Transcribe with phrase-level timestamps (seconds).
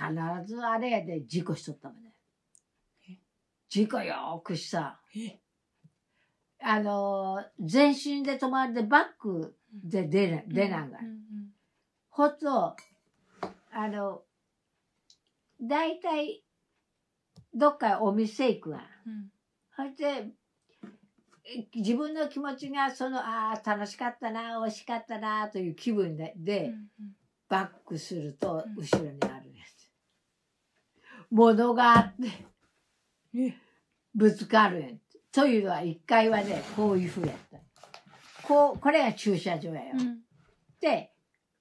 [0.00, 2.14] 必ずあれやで事故しとったもんね
[3.08, 3.18] え？
[3.68, 4.98] 事故よくしさ。
[5.14, 5.38] え？
[6.62, 11.02] あの、全身で止まるでバックで出な出なんがう。
[11.02, 11.20] ん
[12.10, 12.76] ほっと、
[13.72, 14.22] あの、
[15.60, 16.42] 大体、
[17.54, 18.80] どっかお店行くわ。
[19.06, 19.30] うん
[19.76, 20.32] ほいで、
[21.44, 26.74] え自分の気持ちがその、ああ、楽しかったな、美味しかったな、という気分で、うで、
[27.48, 29.18] バックするとうん後ろに。
[31.30, 32.46] 物があって
[33.34, 33.54] え
[34.14, 34.98] ぶつかる。
[35.32, 37.58] というのは一回はね、こういう風やった。
[38.42, 39.90] こう、これが駐車場やよ。
[39.98, 40.18] うん
[40.80, 41.12] で、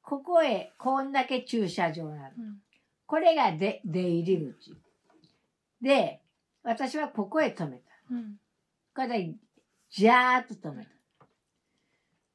[0.01, 2.15] ここへこんだけ駐車場なの。
[2.15, 2.57] うん
[3.05, 4.75] これがで出入り口。
[5.81, 6.21] で、
[6.61, 7.83] 私はここへ止めた。
[8.11, 8.35] うん
[8.95, 9.35] これで、
[9.89, 10.91] じゃーっと止めた。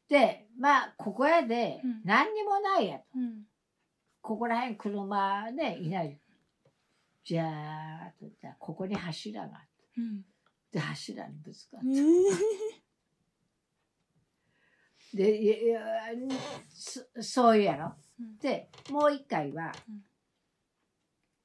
[0.09, 3.05] で、まあ、ここやでうん、何にもないやと。
[3.17, 3.45] うん
[4.21, 6.19] ここら辺車ね、いない。
[7.25, 7.47] じゃー
[8.11, 10.01] っと言ったら、ここに柱があって。
[10.01, 10.25] うん
[10.71, 11.95] で、柱にぶつかっえ
[15.13, 15.23] て。
[15.23, 15.81] で、いやいや
[16.69, 17.95] そそういうやろ。
[18.19, 19.73] うんで、もう一回は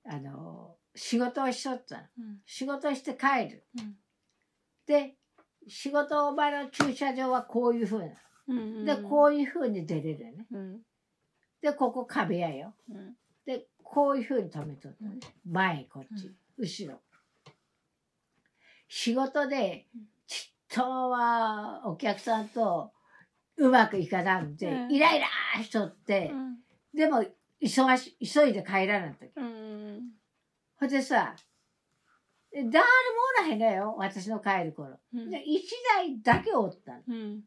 [0.06, 2.04] うん、あの、仕事をしとったの。
[2.18, 3.68] うん仕事して帰る。
[3.78, 3.96] うん
[4.88, 5.16] で、
[5.68, 8.16] 仕事場の駐車場はこういう風な。
[8.48, 10.48] うんで、こういう風に出れるよね。
[10.52, 10.82] うん
[11.62, 12.74] で、ここ壁やよ。
[12.90, 13.16] うん
[13.50, 15.52] で、こういう風に止めとったねうん。
[15.52, 17.00] 前こっち、後ろ。
[18.88, 22.92] 仕事でうん、ちっとはお客さんと
[23.58, 26.32] うまくいかなくて、うんイライラしとって、
[26.94, 27.26] でも、
[27.60, 29.28] 忙し、急いで帰らなきゃ。
[29.36, 30.12] うん
[30.80, 31.36] ほんでさ、
[32.54, 34.96] 誰もおらへんのよ、私の帰る頃。
[35.12, 37.00] うんで、一台だけおったの。
[37.08, 37.44] うん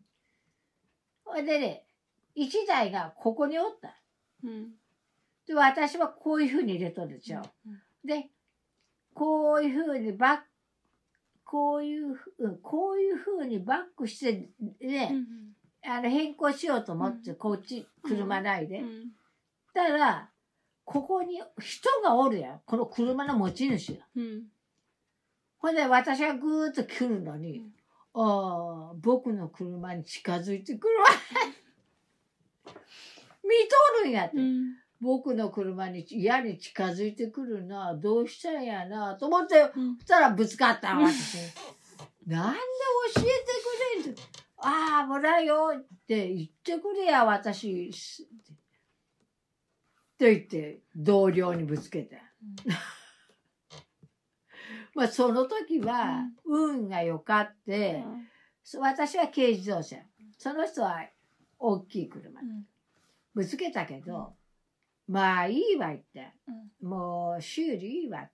[1.24, 1.86] ほんでね、
[2.34, 3.96] 一台がここにおった。
[4.42, 4.81] うん
[5.46, 7.42] で、私はこういう風に入れとるでしょ。
[8.04, 8.30] で、
[9.14, 10.44] こういう風にバック、
[11.44, 14.48] こういうふ、うんこういう風にバックして
[14.80, 15.14] ね、
[15.84, 18.80] あの変更しようと思って、うんこっち車ないで。
[18.80, 19.10] うん
[19.74, 20.28] たら、
[20.84, 22.60] ここに人がおるやん。
[22.66, 24.06] この車の持ち主が。
[24.16, 24.42] うん
[25.58, 27.74] ほんで、私がぐーっと来るのに、うん
[28.14, 31.06] ああ、僕の車に近づいてくるわ。
[33.42, 34.36] 見とるんやって。
[34.36, 37.96] うん僕の車に嫌に近づいてくるな。
[37.96, 39.16] どうしたんやな。
[39.16, 41.38] と思って、うんそしたらぶつかったわ、私。
[42.24, 42.60] なんで
[43.16, 43.30] 教えて
[44.04, 44.22] くれんって。
[44.58, 47.90] ああ、危ないよって言ってくれや、私。
[47.90, 47.96] って
[50.18, 52.18] と言って、同僚にぶつけた。
[54.94, 58.04] まあ、その時は、運が良かって、
[58.78, 59.96] 私は軽自動車。
[60.38, 61.08] その人は
[61.58, 62.40] 大きい車。
[63.34, 64.36] ぶつけたけど、
[65.08, 66.32] まあいいわ言って。
[66.80, 68.30] もう修理いいわっ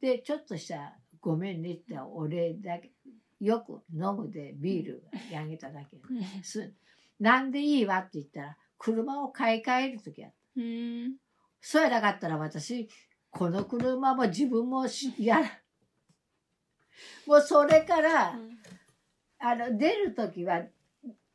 [0.00, 0.16] て。
[0.16, 2.92] で、ちょっとしたごめんねってお礼だけ、
[3.40, 5.96] よく飲むでビールあげただけ。
[6.42, 6.72] す
[7.18, 10.36] なんでいいわって言ったら、車を買い替える時やった。
[10.60, 11.14] うん
[11.60, 12.88] そうやなかったら私、
[13.30, 15.42] この車も自分もしやら。
[17.26, 18.38] もうそれから、
[19.38, 20.64] あの、出る時は、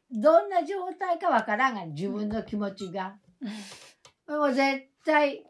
[0.09, 3.19] どんな状態かわからんが、自分の気持ちが。
[4.31, 5.43] もう絶対、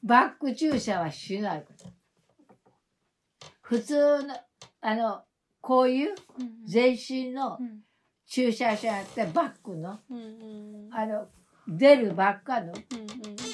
[0.00, 1.90] バック駐車はしないこと。
[3.62, 4.36] 普通の、
[4.80, 5.24] あの、
[5.60, 6.14] こういう
[6.64, 7.58] 全身の
[8.26, 9.98] 駐車場やってバックの、
[10.92, 11.28] あの、
[11.66, 12.72] 出るばっかの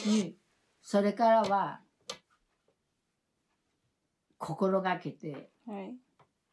[0.04, 0.36] に、
[0.82, 1.80] それからは、
[4.36, 5.96] 心がけて、はい。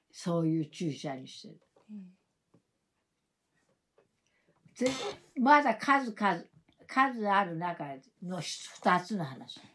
[0.10, 1.60] そういう駐車にしてる。
[4.74, 4.88] ぜ
[5.38, 6.46] まだ数々、
[6.94, 7.86] 数ある中
[8.22, 9.62] の二つの話。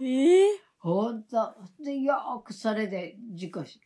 [0.00, 1.54] ええほんと。
[1.82, 3.80] で、よーくそれで事故し。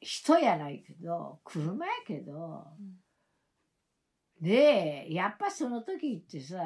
[0.00, 2.66] 人やないけど、車やけど、
[4.40, 6.58] で、やっぱその時ってさ、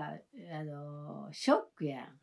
[0.53, 2.21] あの、ショックやん。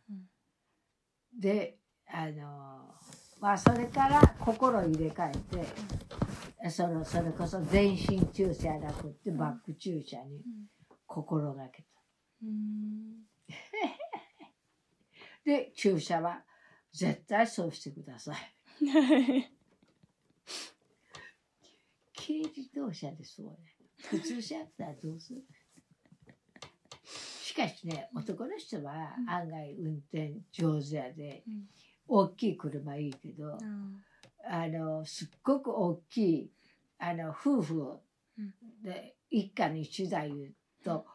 [1.38, 2.96] で、あの、
[3.44, 5.34] まあ、それから心入れ替え
[6.64, 10.40] て、その、それこそ全身駐車じゃなくってバック駐車に
[11.06, 11.88] 心がけた。
[15.44, 16.46] で、駐車は
[16.94, 18.38] 絶対そうしてください。
[22.16, 23.58] 軽自動車でそうね。
[23.98, 25.44] 普通車やったらどうする？
[27.44, 31.44] しかしね、男の人は案外運転上手やで、
[32.08, 33.58] 大きい車いいけど、
[34.50, 36.52] あの、すっごく大きい、
[37.00, 38.00] あの、夫婦
[38.84, 40.54] で、一家に一台言う
[40.84, 41.06] と、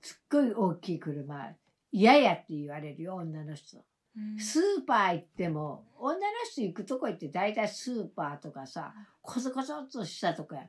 [0.00, 1.52] すっごい大きい車
[1.90, 3.78] 嫌やって言われるよ女の人。
[4.16, 4.38] うん。
[4.38, 6.20] スーパー行っても女の
[6.50, 10.68] 人行くとこ行って大体スーパーとかさコソコソっとしたとこや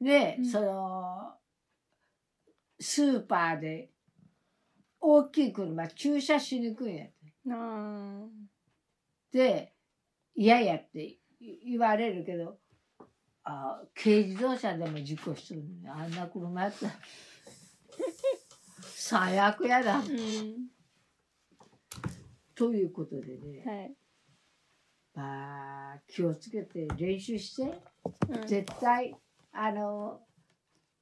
[0.00, 0.44] で、うん。
[0.44, 1.34] その
[2.80, 3.90] スーパーで
[5.00, 7.14] 大きい車駐車しにくいんやって。
[7.22, 7.23] あ
[9.32, 9.74] で
[10.34, 11.18] 嫌やって
[11.64, 12.58] 言われるけど
[13.44, 16.92] あ軽自動車でも事故してるのにあんな車やったら
[18.82, 20.68] 最悪やだーうん。
[22.54, 23.96] ということでね、はい。
[25.14, 27.80] まあ気をつけて練習して。
[28.28, 28.46] うん。
[28.46, 29.14] 絶対
[29.52, 30.20] あの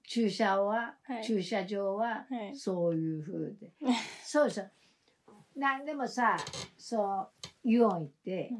[0.05, 1.25] 駐車は、はい。
[1.25, 2.57] 駐車場ははい。
[2.57, 3.73] そういう風で、
[4.25, 4.73] そうそう
[5.57, 6.37] 何でもさ
[6.77, 7.31] そ
[7.65, 8.51] うイオン行って、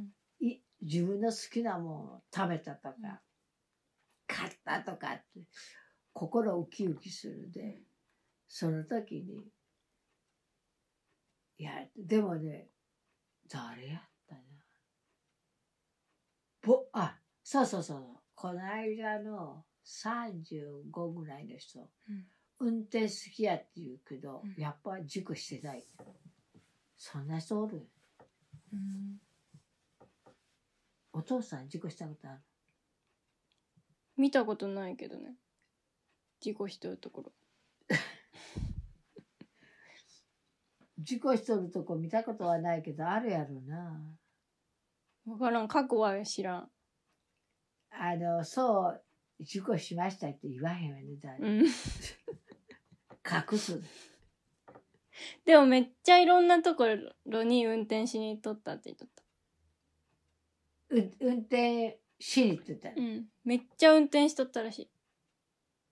[0.41, 3.19] い自分の好きなものを食べたとか、うん。
[4.27, 5.47] 買ったとかって
[6.13, 7.83] 心ウキウキするで
[8.49, 9.45] その時に
[11.59, 12.69] いやでもね
[13.51, 14.41] 誰やったな。
[16.63, 18.01] ぼあそうそうそう
[18.35, 21.89] この間の35ぐらいの人、
[22.61, 24.61] 運転好きやって言うけど、うん。
[24.61, 25.85] やっぱ事故してない
[27.05, 27.85] そんな人おる？
[28.73, 29.21] うん。
[31.13, 32.39] お父さん事故したことある？
[34.17, 35.35] 見たことないけどね。
[36.39, 37.33] 事故してるところ。
[41.01, 44.01] 事故しとるとこ見たことはないけどあるやろな。
[45.27, 45.67] 分からん。
[45.67, 46.71] 過去は知らん。
[47.91, 49.05] あのそう
[49.41, 51.47] 事故しましたって言わへんわね誰も。
[51.49, 51.65] うん。
[51.65, 53.83] 隠す
[55.45, 56.87] でもめっちゃいろんなとこ
[57.27, 59.23] ろに運転しに行っとったって言っとった。
[60.95, 63.25] う運転しに行ってたのうん。
[63.45, 64.91] めっちゃ運転しとったらしい。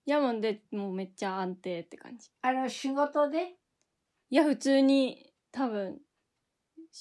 [0.06, 2.30] やもんでもうめっちゃ安定って感じ。
[2.42, 3.56] あの仕事で？
[4.30, 6.00] いや普通に多分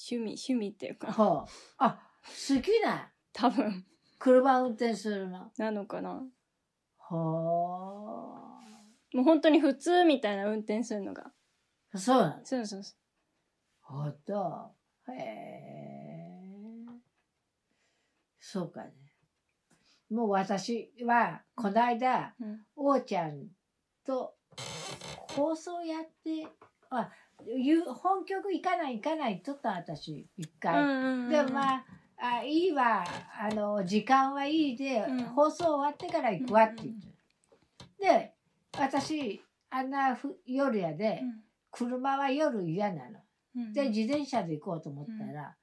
[0.08, 1.12] 趣味趣味っていうか。
[1.12, 1.50] ほう。
[1.78, 3.84] あ好きな多分。
[4.18, 5.50] 車運転するの？
[5.56, 6.22] なのかな。
[6.98, 7.16] ほ
[9.12, 11.32] もう本当に普通みたいな運転するのがう
[11.94, 12.94] そうなのそうそうそ
[13.82, 14.72] ほんと
[15.08, 15.60] へえ
[18.38, 18.92] そうかね。
[20.10, 23.46] もう私はこの間う、うん、おーちゃん
[24.04, 24.34] と
[25.36, 26.48] 放送やって
[26.90, 27.10] あ
[27.46, 30.74] ゆ本局行かない行かないって言った私一回、
[31.28, 31.84] でもまあ
[32.20, 33.04] あいいわ。
[33.40, 35.24] あの時間はいいで、うん。
[35.24, 37.08] 放送終わってから行くわって言って、
[37.98, 38.34] で
[38.78, 41.22] 私あんなふ夜やで、
[41.70, 43.20] 車は夜嫌なの。
[43.56, 43.72] うん。
[43.72, 45.56] で自転車で行こうと思ったら、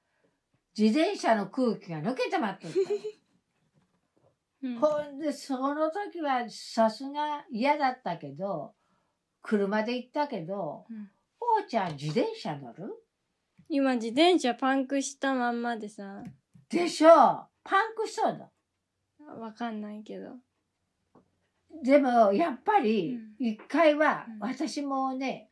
[0.76, 2.76] 自転車の空気が抜けてまっとった
[4.80, 8.74] ほんでその時はさすが嫌だったけど
[9.42, 11.10] 車で行ったけどうん
[11.40, 12.92] 「おーちゃん自転車乗る?
[13.68, 16.22] 今自転車パンクしたまんまでさ」
[16.70, 17.08] でしょ？
[17.64, 18.50] パンクしそうだ。
[19.34, 20.36] わかんないけど。
[21.82, 23.46] でもやっぱりうん。
[23.46, 24.38] 一回はうん。
[24.40, 25.47] 私もね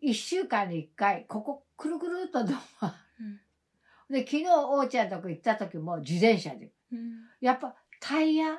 [0.00, 2.56] 一週間に一回ここくるくるっとどう
[4.08, 4.14] うん。
[4.14, 6.70] で昨日おーちゃんとこ行った時も自転車で。
[6.92, 7.00] うん。
[7.40, 8.58] やっぱタイヤ？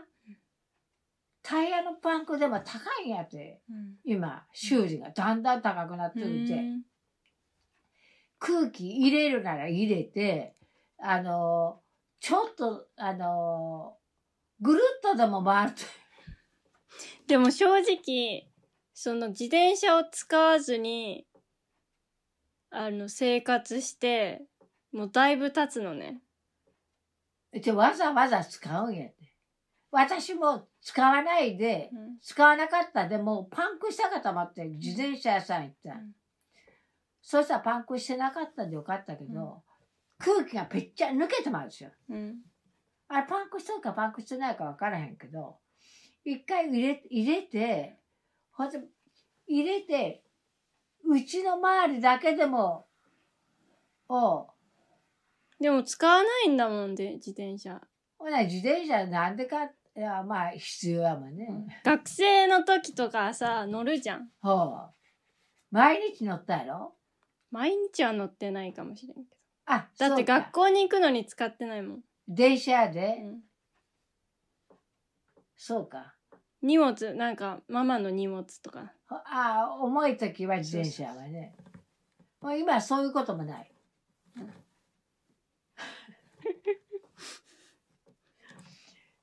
[1.41, 3.61] タイヤのパンクでも高いんやって。
[3.69, 3.95] うん。
[4.03, 5.11] 今修理が。
[5.11, 6.81] だんだん高くなってるんで、うん。
[8.39, 10.55] 空気入れるなら入れて
[10.99, 11.79] あの
[12.19, 13.97] ちょっとあの
[14.61, 15.81] ぐるっとでも回ると
[17.25, 18.47] でも正直
[18.99, 21.27] その自転車を使わずに
[22.71, 24.41] あの生活して
[24.91, 26.19] もうだいぶ経つのね。
[27.53, 29.15] でわざわざ使うんやって。
[29.91, 32.17] 私も使わないでうん。
[32.23, 33.07] 使わなかった。
[33.07, 36.11] でもうパンクしたかと思って自転車屋さん行った、うん。
[37.21, 39.61] そしたらパンクしてなかったんでよかったけど、
[40.17, 41.91] 空気がぺっちゃ抜けてまうんですよ。
[42.09, 42.37] うん。
[43.09, 45.57] あれパンクしてるかパンクしてないか分からへんけど
[46.25, 47.99] 一回入れ入れて
[48.57, 48.79] ほんで
[49.47, 50.23] 入れて
[51.05, 52.87] うちの周りだけでも
[54.09, 54.47] を
[55.59, 57.79] でも使わないんだもんで自転車。
[58.17, 61.47] ほな自転車なんでかいやまあ必要やもんね、
[61.83, 64.29] 学生の時とかさ乗るじゃん。
[64.41, 64.93] ほう。
[65.71, 66.95] 毎日乗ったやろ？
[67.51, 69.27] 毎日は乗ってないかもしれんけど。
[69.65, 73.41] あだって学校に行くのに使ってないもん、電車やうで、ん。
[75.55, 76.13] そうか
[76.67, 78.91] 荷物なんかママの荷物とか。
[79.07, 81.55] ほあ重い時は自転車はね。
[82.41, 83.71] もう今はそういうこともない、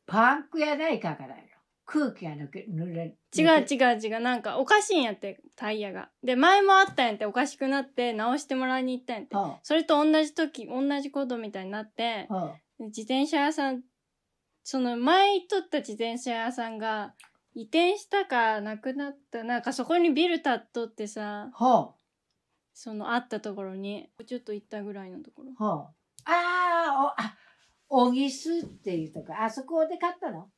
[0.06, 1.42] パンクやないかからよ。
[1.86, 4.20] 空気が抜け濡れ違う違う違う。
[4.20, 6.10] なんかおかしいんやってタイヤが。
[6.22, 9.36] で前もあったんやっておかしくなって直してもらいに行ったんやって。
[9.36, 12.26] はそれと同じ時同じことみたいになって
[12.78, 13.82] 自転車屋さん
[14.64, 17.14] その前取った自転車屋さんが
[17.54, 21.94] 移転したかなくなったなんかそこにビル建っとってさは
[22.73, 25.90] そのあったところにちょっと行ったぐらいのところあ、は
[26.25, 26.30] あ。
[26.32, 26.32] あ
[26.88, 27.37] あ、お、あ、
[27.88, 30.49] オギスっていうとか、あそこで買ったの？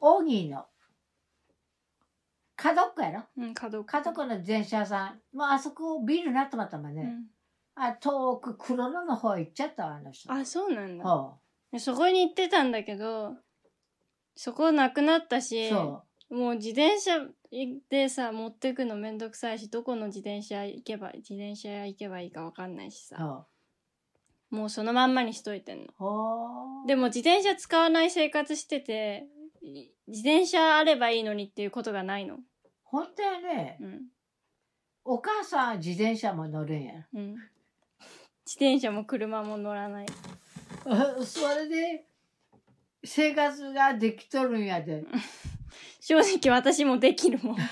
[0.00, 0.66] オギの。
[2.56, 3.22] 角っこやろ？
[3.38, 5.36] うん角角っこの自転車屋さん。
[5.36, 7.02] もうあそこビルになってまったもんね。
[7.02, 7.26] うん
[7.76, 10.30] あ、遠く黒野の方行っちゃったわ、あの人。
[10.30, 11.38] あそうなんだは
[11.72, 13.36] でそこに行ってたんだけど
[14.36, 17.26] そこなくなったあ、しそもう自転車
[17.90, 23.16] でさ持ってくのめんどくさいしどこの自転車行けば自転車屋行けばいいかわかんないしう。
[23.16, 23.46] さは
[24.50, 26.86] もうそのまんまにしといてんの。
[26.86, 29.26] でも自転車使わない生活してて
[29.62, 32.38] い自転車あればいいのにっていうことがないの。
[32.84, 34.02] 本当やね、うん。
[35.04, 37.06] お母さん自転車も乗るんや。
[37.14, 37.34] うん。
[38.44, 40.06] 自転車も車も乗らない。
[40.84, 42.04] あ それで
[43.04, 45.04] 生活ができとるんやで。
[46.00, 47.56] 正直私もできるもん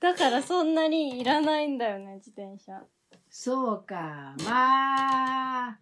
[0.00, 2.84] だからそんなにいらないんだよね自転車
[3.30, 4.34] そうか。
[4.44, 5.78] まあ。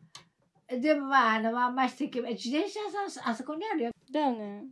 [0.68, 3.90] でもまあ、あのまんましていけば、自転車屋さん、あそこにあるよ。
[4.10, 4.64] だよね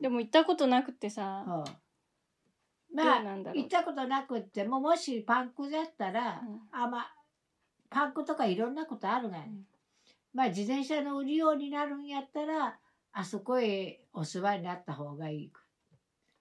[0.00, 7.14] でも行ったことなくてさはあどまあ行ったことなくっても、もしパンクだったら、うんあ、まあ、
[7.90, 9.66] パンクとかいろんなことあるがね、うん
[10.32, 12.78] まあ、自転車の売りようになるんやったら、
[13.12, 15.52] あそこへお世話になった方がいい。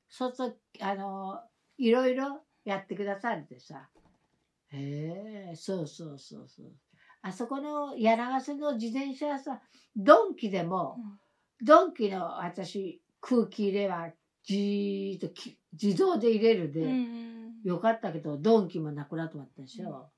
[0.10, 1.42] そうすると、あの、
[1.78, 3.90] いろいろやってくださるってさ。
[4.70, 6.72] へえ、そうそうそうそう。
[7.22, 9.62] あそこの柳瀬の自転車屋さん、
[9.96, 10.98] ドンキでも、
[11.62, 14.12] ドンキの私、空気入れは
[14.44, 17.28] じーっとき自動で入れるで、うんうん
[17.64, 20.10] よかったけど、ドンキもなくなってまったでしょ。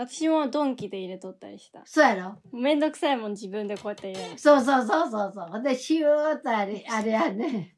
[0.00, 2.40] 私もドンキで入れとったりしたそうやろ？
[2.52, 5.62] めんどくさいもん自分でこうやって入れるそうそうそうそうそう。
[5.62, 7.74] で、シューッとあれ、あれやね。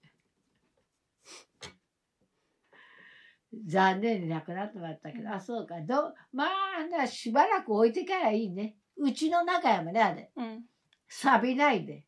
[3.67, 5.81] 残念になくなってまったけど、あ、そうか。
[5.81, 8.77] ど、まあ、なしばらく置いてからいいね。
[8.99, 10.31] うちの中やもんね、あれ。
[10.37, 10.65] うん
[11.09, 12.05] 錆びないで。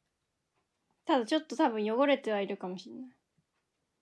[1.07, 3.05] ただちょっと多分汚れてはいるかもしれない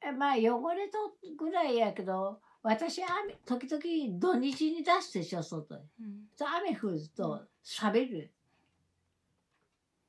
[0.09, 0.99] えまあ、汚れと
[1.38, 5.83] ぐらいやけど、私、雨、時々土日に出すでしょ、外に。
[6.00, 8.33] うん雨降ると錆びる。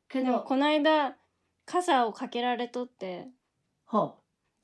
[0.07, 1.17] けど、この間
[1.65, 3.29] 傘をかけられとって
[3.85, 4.15] ほう。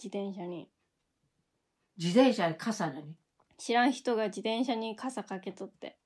[0.02, 0.70] 自転車に
[1.98, 3.16] 自転車に傘なに。
[3.58, 5.98] 知らん人が自転車に傘かけとって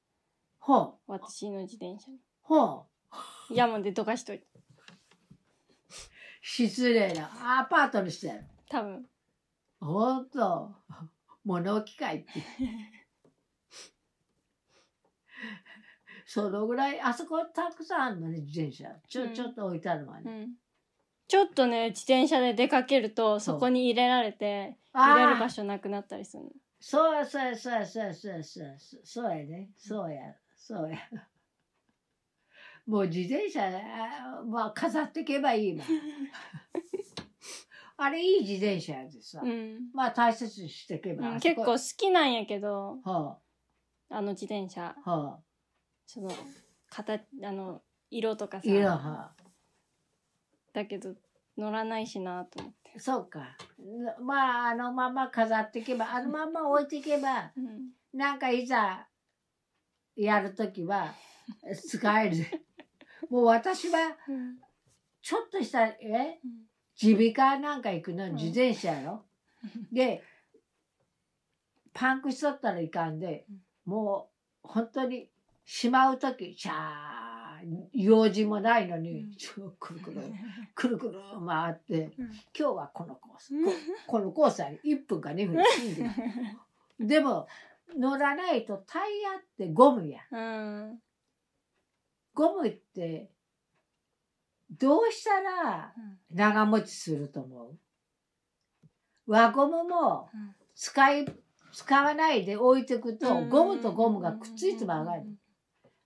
[0.59, 0.93] ほう。
[1.07, 2.85] 私の自転車にほ
[3.49, 3.53] う。
[3.53, 4.47] 山でどかしといて
[6.41, 7.59] 失礼な。
[7.59, 8.45] アパートにしてる。
[8.69, 9.05] 多分
[9.79, 10.71] ほんと。
[11.43, 12.29] 物置会って。
[16.25, 18.89] そのぐらい、あそこたくさんあるのね、自転車。
[19.07, 20.23] ちょ、うんちょっと置いてあるわね。
[20.25, 20.53] うん
[21.27, 26.49] ちょっとね自転車で出かけるとそこに入れられて入れる場所なくなったりするの
[26.81, 28.73] そうや、そうや、そうや、そうや、そうや、そうや、
[29.05, 29.69] そうやね。
[29.77, 30.97] そうや、そうや。
[32.87, 35.85] もう自転車、あまあ、飾っていけばいいわ。
[38.03, 39.41] あれいい自転車やでさ。
[39.43, 41.29] うん、まあ大切にしていけば。
[41.29, 43.37] うん結構好きなんやけどは
[44.09, 45.39] あの自転車あ、はあ。
[46.05, 46.29] その
[46.89, 49.31] 形あの色とかさいやは
[50.73, 51.15] だけど
[51.57, 52.99] 乗らないしなと思って、あ。
[52.99, 53.57] そうか。
[54.21, 59.07] まあ、あのまま飾っていけば、あのまま置いていけば、うんなんかいざ
[60.17, 61.13] やるときは
[61.87, 62.35] 使える。
[63.29, 64.17] もう私は
[65.21, 66.39] ちょっとした、え？
[67.03, 68.35] 耳鼻科なんか行くのん。
[68.35, 69.23] 自転車やろ、
[69.91, 70.23] で、
[71.93, 73.45] パンクしとったらいかんで、
[73.85, 74.29] も
[74.63, 75.29] う本当に
[75.65, 79.31] しまうとき、シャー、用事もないのに、うん。
[79.79, 80.21] くるくる、
[80.73, 82.25] くるくる回って、うん。
[82.27, 83.71] 今日はこのコース、こ
[84.07, 85.63] このコースは1分か2分で
[85.95, 86.03] で
[86.99, 87.07] る。
[87.07, 87.47] でも、
[87.97, 90.21] 乗らないとタイヤってゴムや。
[90.31, 91.01] うん。
[92.33, 93.29] ゴムって、
[94.71, 95.93] どうしたら
[96.29, 97.77] 長持ちすると思う？
[99.27, 100.55] 輪ゴムもうん。
[100.73, 101.25] 使い、
[101.73, 103.49] 使わないで置いてくと、うん。
[103.49, 105.23] ゴムとゴムがくっついても上がる。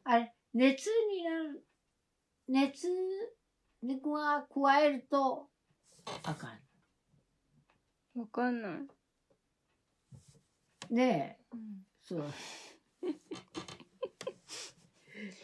[0.03, 1.65] あれ、熱になる、
[2.48, 2.88] 熱
[3.84, 5.48] に加えると、
[6.24, 6.60] あかん。
[8.19, 8.79] わかんな
[10.89, 11.57] い、ねえ、
[12.03, 12.24] そう。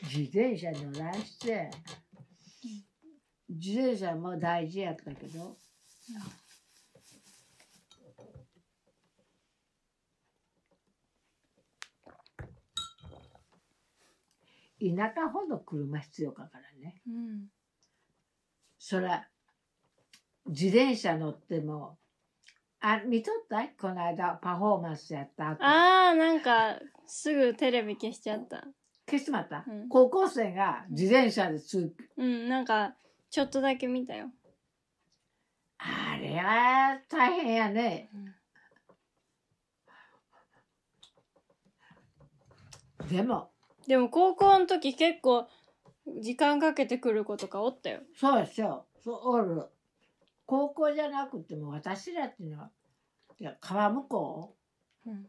[0.03, 1.39] 自転車乗らし。
[1.39, 1.69] て、
[3.51, 5.57] 自転車も大事やったけど、
[14.79, 17.01] 田舎ほど車必要かからね。
[17.07, 17.47] うん。
[18.79, 19.27] そら
[20.47, 21.99] 自転車乗っても
[22.79, 23.61] あ見とった？
[23.61, 25.57] いこの間パフォーマンスやった後。
[25.61, 28.63] あーなんかすぐテレビ消しちゃった。
[29.07, 29.89] 消してまった、うん。
[29.89, 32.95] 高校生が自転車で通うんなんか
[33.31, 34.29] ちょっとだけ見たよ、
[35.77, 38.09] あれは大変やね。
[43.09, 43.49] でも。
[43.87, 45.47] でも高校の時結構
[46.21, 48.01] 時間かけてくる子とかおったよ。
[48.15, 49.65] そうでしょそうおる。
[50.45, 52.69] 高校じゃなくても私らっていうのは
[53.39, 54.55] いや川向こ
[55.05, 55.09] う？
[55.09, 55.25] うん。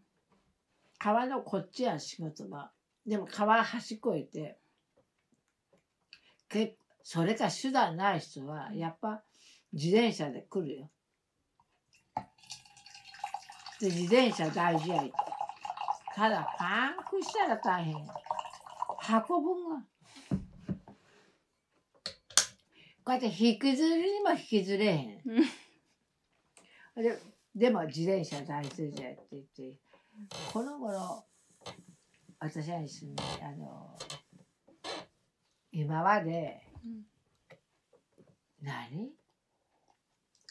[0.98, 2.72] 川のこっちや仕事は
[3.06, 4.58] でも川端越えて
[6.48, 9.22] けそれか手段ない人はやっぱ
[9.72, 10.90] 自転車で来るよ。
[13.80, 15.06] で自転車大事やい。
[15.06, 15.12] って
[16.14, 18.02] ただパンクしたら大変運
[19.42, 19.84] ぶんが。
[23.04, 25.20] こうやって引きずるにも引きずれへん。
[26.94, 27.18] で
[27.54, 29.78] でも自転車大事じゃって言って
[30.52, 31.24] この頃
[32.38, 33.98] 私はですねあの
[35.72, 36.71] 今までうん
[38.62, 39.10] 何？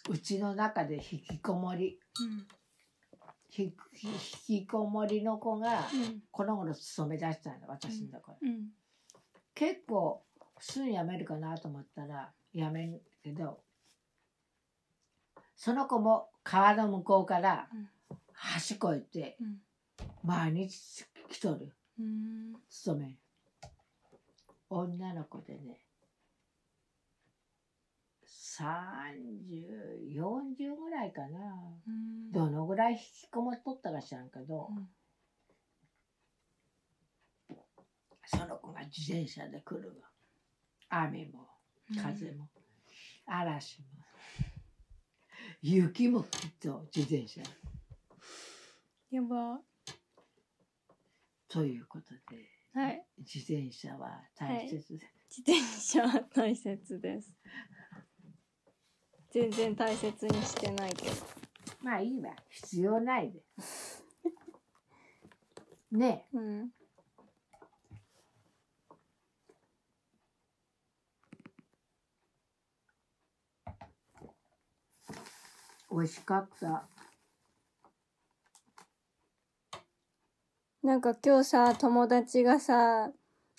[0.10, 2.00] うちの中で引きこもり。
[3.50, 3.64] ひ
[4.02, 6.24] 引きこもりの子がうん。
[6.32, 8.70] この頃勤め出したの私のところ、うん。
[9.54, 10.24] 結構
[10.60, 13.60] すぐ辞めるかなと思ったら辞めんけど
[15.58, 17.90] その子も川の向こうからうん。
[18.70, 19.62] 橋越えてうん。
[20.24, 21.74] 毎日来とる。
[22.00, 22.54] うん。
[22.70, 23.18] 勤め。
[24.70, 25.78] 女の子でね
[28.62, 31.28] 3040ぐらいかな。
[31.88, 32.32] うん。
[32.32, 34.70] どのぐらい引きこもっとったか知らんけど、
[37.50, 37.56] うん。
[38.26, 39.96] その子が自転車で来るわ。
[40.90, 41.48] 雨も
[42.02, 42.50] 風も、
[43.26, 43.88] 嵐も。
[45.62, 47.42] 雪もきっと自転車。
[49.10, 49.60] やば。
[51.50, 53.06] ということではい。
[53.18, 57.34] 自転車は大切で、自転車は大切です
[59.32, 61.16] 全然大切にしてないけど。
[61.82, 62.36] まあいいわ。
[62.50, 63.42] 必要ないで。
[65.92, 66.38] ねえ。
[66.38, 66.72] うん
[75.92, 76.88] 美味しかった。
[80.84, 83.12] なんか今日さ友達がさ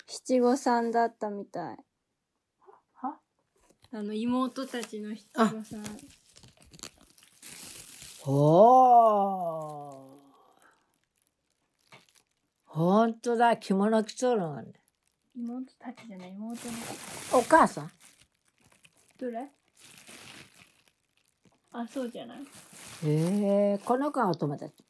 [0.07, 1.77] 七五三だったみたい。
[1.77, 1.92] は
[3.95, 5.23] あの妹たちの七
[5.55, 5.83] 五三
[8.25, 10.13] おー。
[12.65, 14.73] ほんとだ着物着とるのね。
[15.35, 16.73] 妹たちじゃない妹の。
[17.33, 17.91] お母さん？
[19.19, 19.47] どれ？
[21.71, 22.37] あそうじゃない？
[23.05, 24.83] ええこの子はお友達？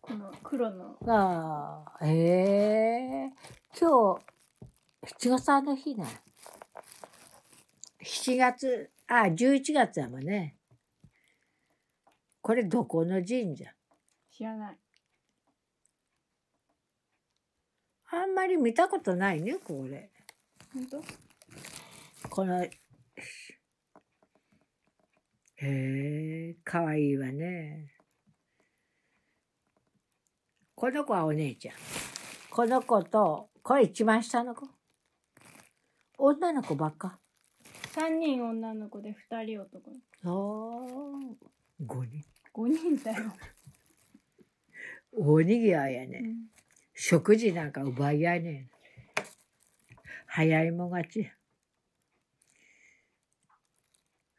[0.00, 0.96] この黒の。
[1.06, 3.32] ああ、ええ
[3.80, 4.20] 今日、
[5.20, 6.04] 七五三の日ね。
[8.04, 10.56] 7月、あ、11月やもんね。
[12.40, 13.72] これどこの神社？
[14.30, 14.78] 知らない
[18.10, 20.10] あんまり見たことないね、これ。
[20.74, 21.02] 本当？
[22.28, 22.70] この、へ
[25.60, 27.94] え、かわいいわね。
[30.74, 31.76] この子はお姉ちゃん。
[32.50, 34.66] この子と、これ一番下の子。
[36.18, 37.20] 女の子ばっか。
[37.94, 39.90] 3人女の子で2人男
[40.24, 42.24] のおー、5人。
[42.52, 43.32] 子5人だよ、
[45.12, 46.20] 大にぎわいやね。
[46.22, 46.36] うん
[46.94, 48.70] 食事なんか奪い合いねん。
[50.26, 51.30] 早いもん勝ちや。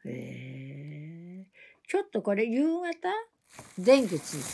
[0.06, 3.08] えー、ちょっとこれ夕方？
[3.76, 4.44] 電気ついて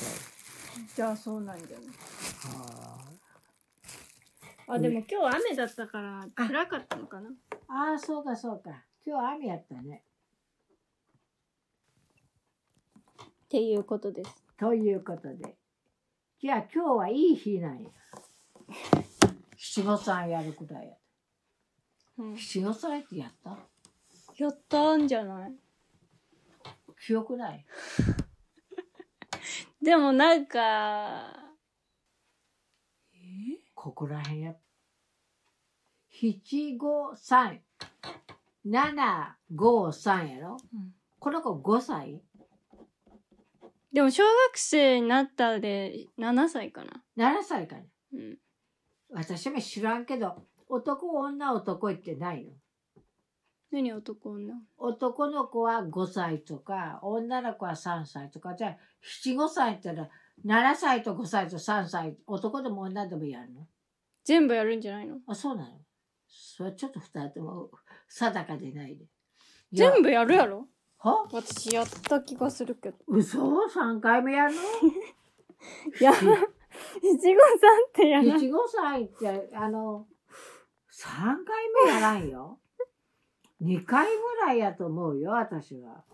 [0.97, 1.87] じゃあそうなんじゃない？
[1.87, 1.93] る。
[4.67, 7.31] あでも今日雨だったから暗かったのかな？
[7.69, 8.71] ああ、そうかそうか。
[9.07, 10.05] 今日雨やったね。
[13.25, 15.57] っていうことですということで。
[16.41, 17.91] じゃあ今日はいい日なんや。
[19.57, 20.95] 七五三やるくらいや。
[22.19, 23.59] うん七五三ってやった？
[24.37, 25.55] やったんじゃない？
[27.07, 27.65] 記憶ない？
[29.83, 31.35] でもなんか
[33.75, 34.55] ここらへんや。
[36.11, 37.63] 七五三。
[38.67, 40.57] 7、5、3やろ？
[40.75, 42.23] うんこの子5歳？
[43.93, 47.03] でも小学生になったで7歳かな。
[47.19, 47.87] ?7 歳かね。
[48.15, 48.39] うん。
[49.13, 52.53] 私も知らんけど、男、女、男ってないの？
[53.71, 54.55] 何男女？
[54.79, 58.77] 男の子は5歳とか、女の子は3歳とか、じゃあ、
[59.25, 60.03] 7、5歳って言った
[60.49, 63.67] ら、7歳と5歳と3歳、男でも女でもやるの？
[64.25, 65.19] 全部やるんじゃないの？
[65.27, 65.81] あ、そうなの？
[66.29, 67.71] それはちょっと二人とも
[68.11, 69.07] 定かでないで。
[69.73, 70.67] 全部やるやろ？
[70.99, 71.27] は？
[71.33, 72.97] 私やった気がするけど。
[73.07, 74.61] 嘘 ?3 回目やるの？
[74.61, 78.39] い や、七五三ってやらない。
[78.41, 80.09] ?1、5歳って、あの、
[80.93, 82.59] 3回目やらんよ。
[83.63, 86.05] 2回ぐらいやと思うよ、私は。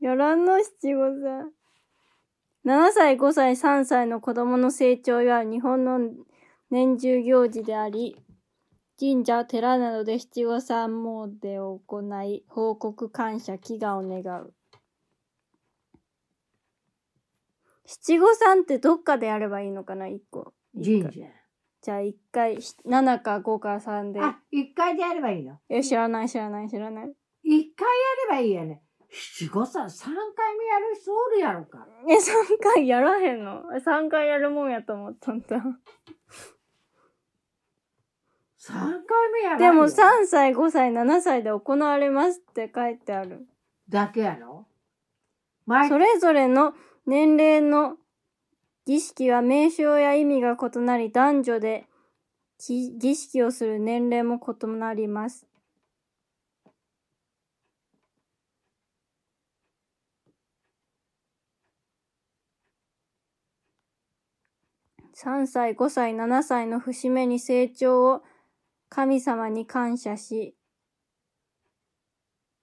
[0.00, 0.62] やらんの？
[0.62, 1.52] 七五三。
[2.64, 5.98] 7歳、5歳、3歳の子供の成長や日本の
[6.70, 8.16] 年中行事であり、
[9.00, 14.52] 神社、寺などで七五三詣を行い、報告、感謝、祈願を願う。
[17.86, 20.52] 七五三ってどっかでやればいいのかな、1個。
[20.74, 21.30] 一回神社。
[21.80, 24.20] じゃあ1回、7か5か3で。
[24.20, 25.58] あ、1回でやればいいの？
[25.70, 27.04] え、知らない、知らない、知らない。
[27.04, 27.10] 1
[27.46, 27.60] 回や
[28.26, 28.82] ればいいやね。
[29.10, 30.04] 七五三、3
[30.36, 31.86] 回目やる人おるやろか。
[32.08, 32.18] え、3
[32.60, 35.62] 回やらへんの ?3 回やるもんやと思ったんだ。
[38.68, 43.46] 3回目やでよも3歳、5歳、7歳で行われますって書いてある。
[43.88, 44.66] だけやろ？
[45.64, 46.74] 毎それぞれの
[47.06, 47.96] 年齢の
[48.84, 51.86] 儀式は名称や意味が異なり、男女で
[52.58, 55.46] き儀式をする年齢も異なります。
[65.14, 68.22] 3歳、5歳、7歳の節目に成長を
[68.88, 70.54] 神様に感謝し、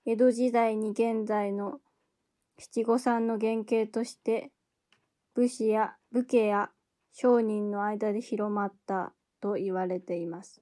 [0.06, 1.80] 江戸時代に現在の
[2.58, 4.52] 七五三の原型として、
[5.34, 6.70] 武士や武家や
[7.14, 10.62] 商人の間で広まったと言われています。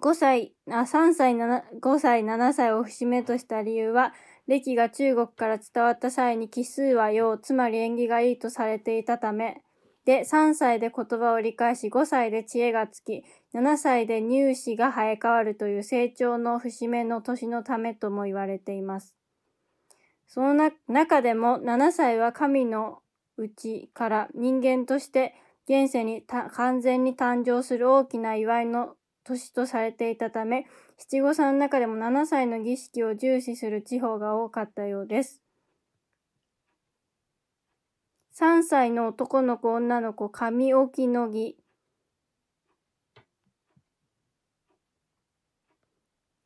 [0.00, 4.12] 5歳、あ、3歳、7 5歳、7歳を節目とした理由は、
[4.48, 9.62] 歴が中国から伝わった際に奇数は用、つまり縁起がいいとされていたため、
[10.04, 13.22] で、3歳で言葉を理解し、5歳で知恵がつき、
[13.54, 19.14] 7歳で乳歯が生え変わるという成長の節目の年のためとも言われています。
[20.26, 23.02] その中でも7歳は神の
[23.36, 25.34] うちから人間として
[25.68, 35.42] 現世に完全に誕生する大きな祝いの年とされていたため、七五三の中でも7歳の儀式を重視する地方が多かったようです。
[38.34, 41.61] 3歳の男の子、女の子、髪置きの儀。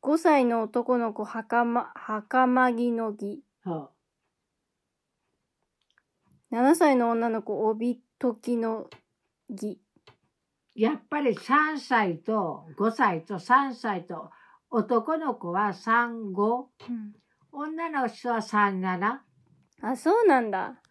[0.07, 3.43] 5歳の男の子、袴、袴着の儀。
[3.65, 3.89] は
[6.49, 8.89] 7歳の女の子、帯時の
[9.49, 9.81] 儀。
[10.75, 14.31] やっぱり3歳と5歳と3歳と
[14.69, 16.67] 男の子は35、
[17.51, 19.19] 女の人は37。
[19.81, 20.81] あ、そうなんだ。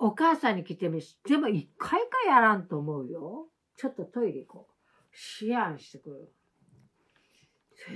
[0.00, 1.20] お母さんに来てみす。
[1.28, 3.46] でも一回かやらんと思うよ。
[3.76, 5.46] ちょっとトイレ行こう。
[5.46, 6.35] 思案してくる。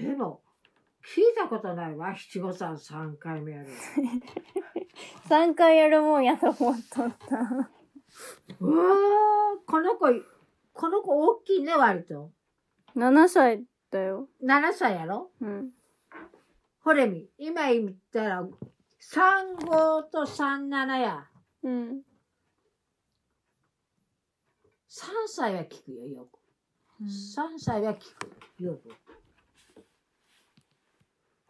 [0.02, 0.42] でも、
[1.04, 2.14] 聞いたことないわ。
[2.14, 3.68] 七五三3回目やる。
[5.28, 7.38] 3回やるもんやと思っとった。
[8.60, 10.06] うわーこの子、
[10.72, 12.30] この子大きいね、割と。
[12.96, 14.28] 7歳だよ。
[14.42, 15.30] 7歳やろ？
[15.40, 15.70] うん。
[16.82, 18.48] ほれみ、今言ったら、
[19.00, 21.26] 35と37や。
[21.62, 22.02] うん。
[24.88, 26.38] 3歳は聞くよ、よく。
[27.02, 28.62] 3歳は聞く。
[28.62, 28.90] よく。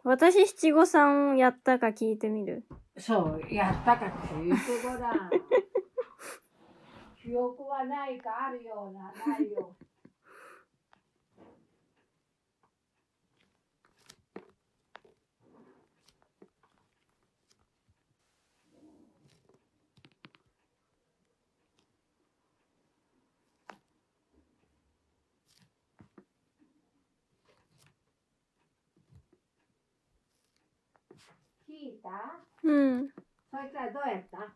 [0.04, 2.64] 私七五三やったか聞いてみる？
[2.98, 5.30] そう、やったかって言ってごらん。
[7.22, 9.76] 記憶はないか、あるような、ないよ。
[31.80, 32.10] 聞いた？
[32.62, 33.08] うん。
[33.50, 34.54] そいつはどうやった？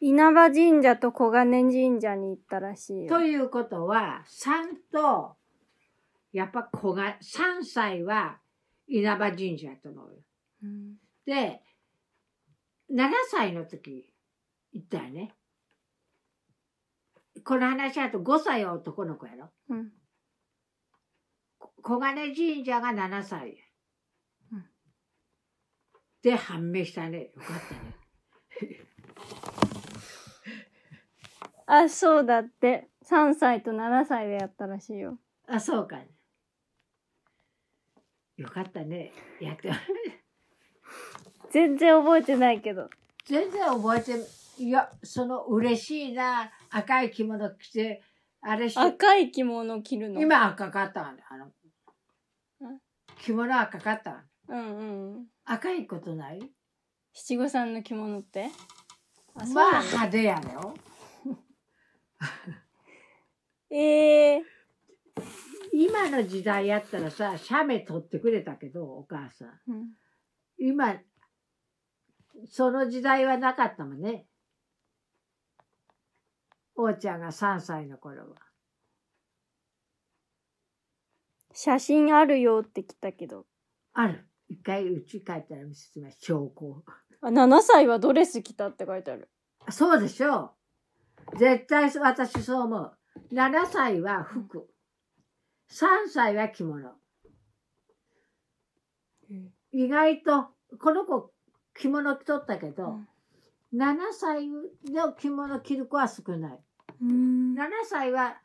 [0.00, 3.20] 稲葉神社と小金神社に行ったらしいよと。
[3.20, 5.36] いうことは、3と、
[6.32, 8.38] やっぱ子が、3歳は
[8.86, 10.18] 稲葉神社やと思うよ。
[10.64, 11.62] うんで、
[12.92, 14.12] 7歳の時
[14.72, 15.34] 行ったよね。
[17.44, 19.50] この話だと5歳は男の子やろ。
[19.70, 19.90] うん。
[21.84, 23.54] こ小金神社が7歳や。
[24.52, 24.64] うん
[26.22, 27.30] で、判明したね。
[27.34, 28.80] よかったね。
[31.66, 32.88] あ、そうだって。
[33.04, 35.18] 3歳と7歳でやったらしいよ。
[35.46, 36.08] あ、そうか、ね。
[38.36, 39.12] よかったね。
[39.40, 39.70] やって。
[41.52, 42.88] 全然覚えてないけど。
[43.26, 44.12] 全然覚えて、
[44.62, 48.02] いや、その嬉しいな、赤い着物着て、
[48.40, 50.20] あれして、赤い着物着るの？
[50.20, 51.14] 今赤かった。
[51.28, 51.52] あのうん、
[53.16, 54.10] 着物赤かった？
[54.12, 55.26] わうんうん。
[55.44, 56.40] 赤いことない？
[57.12, 58.50] 七五三の着物って？
[59.34, 59.82] まあ。
[59.82, 60.74] 派手やねよ。
[63.70, 64.44] ええ
[65.72, 69.60] 今の時代やったらさ、写メ撮ってくれたけど、お母さん。
[69.66, 69.88] うん。
[70.56, 71.00] 今、
[72.48, 74.28] その時代はなかったもんね。
[76.76, 78.36] おーちゃんが3歳の頃は。
[81.54, 83.46] 写真あるよって来たけど。
[83.94, 84.28] ある。
[84.48, 86.82] 一回うち帰ったら見せてもらう証拠。
[87.22, 89.30] あ、7歳はドレス着たって書いてある。
[89.70, 90.52] そうでしょ
[91.32, 91.38] う。
[91.38, 92.98] 絶対私そう思う。
[93.32, 94.68] 7歳は服。
[95.70, 96.92] 3歳は着物。
[99.72, 101.32] 意外と、この子
[101.74, 102.98] 着物着とったけど、
[103.74, 106.60] 7歳の着物着る子は少ない。
[107.00, 107.54] うん。
[107.54, 108.36] 7歳は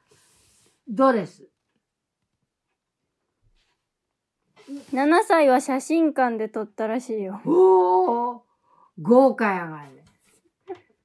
[0.87, 1.47] ドレス。
[4.91, 7.41] 7歳は写真館で撮ったらしいよ。
[7.45, 8.45] おお
[9.01, 10.05] 豪華やがね。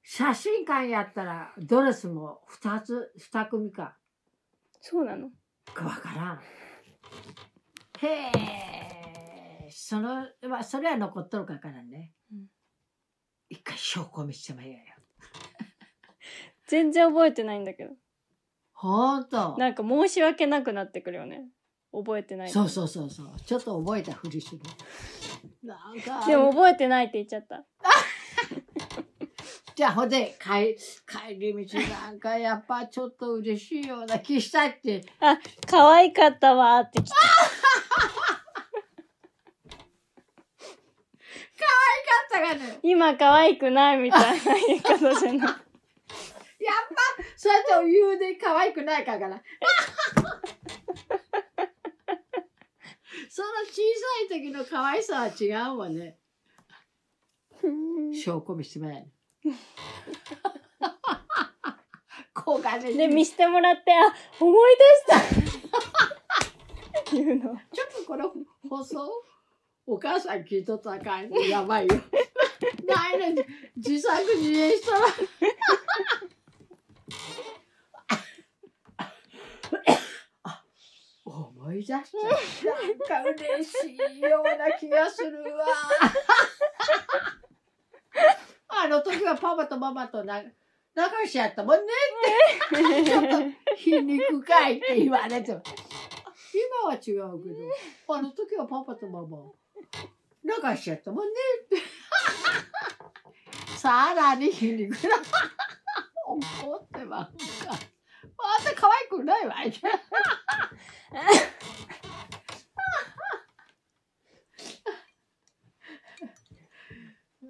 [0.03, 3.97] 写真館やったらドレスも2つ、2組か。
[4.81, 5.31] そうなの？
[5.73, 6.41] かわからん。
[8.07, 8.31] へ
[9.67, 12.13] え、その、まあ、それは残っとるかわからんね。
[12.33, 12.47] うん
[13.51, 14.85] 一回証拠見せてもいいやよ。
[16.67, 17.93] 全然覚えてないんだけど。
[18.73, 19.57] ほんと。
[19.59, 21.47] なんか申し訳なくなってくるよね。
[21.95, 22.51] 覚えてない。
[22.51, 23.27] そうそうそうそう。
[23.45, 24.61] ちょっと覚えたふりする。
[25.63, 26.27] なんか。
[26.27, 27.65] でも覚えてないって言っちゃった。
[29.75, 30.77] じゃあほんで帰
[31.07, 35.05] 帰り道なんかやっぱちょっと嬉しいような気したって。
[35.21, 37.15] あ、可愛かったわーって来た。
[42.35, 42.79] だったがね。
[42.83, 45.39] 今可愛くないみたいな言い方じゃない。
[45.39, 45.59] やっぱ
[47.37, 49.43] そうやって言うで可愛くないかから。
[53.37, 53.83] その小
[54.29, 56.21] さい時の可愛さは違うわね。
[58.15, 59.09] 証拠見せてもらえない。
[62.33, 64.77] 小金で、見してもらって、あ、思い
[65.11, 67.41] 出した言うの。
[67.73, 68.33] ちょっとこの
[68.71, 69.11] 放送
[69.85, 71.97] お母さん聞いとったかんやばいよ。
[72.87, 73.43] ないの
[73.75, 75.07] 自作自演したら。
[80.45, 80.63] あ
[81.25, 83.15] 思い出しちゃった。
[83.15, 85.67] なんか嬉しいような気がするわ。
[88.85, 90.43] あの時はパパとママとな
[90.95, 91.93] 仲良しやったもんね
[92.77, 93.05] って。
[93.11, 93.29] ちょっと
[93.77, 95.63] 皮肉かいって言われても。
[96.55, 97.57] 今は違うけど、
[98.15, 99.39] あの時はパパとママ、
[100.45, 101.33] 仲良しやったもんね
[101.65, 101.77] って。
[103.77, 105.17] さらに皮肉な。
[106.27, 107.94] 怒ってばっか。
[108.39, 109.73] あんた可愛くないわい。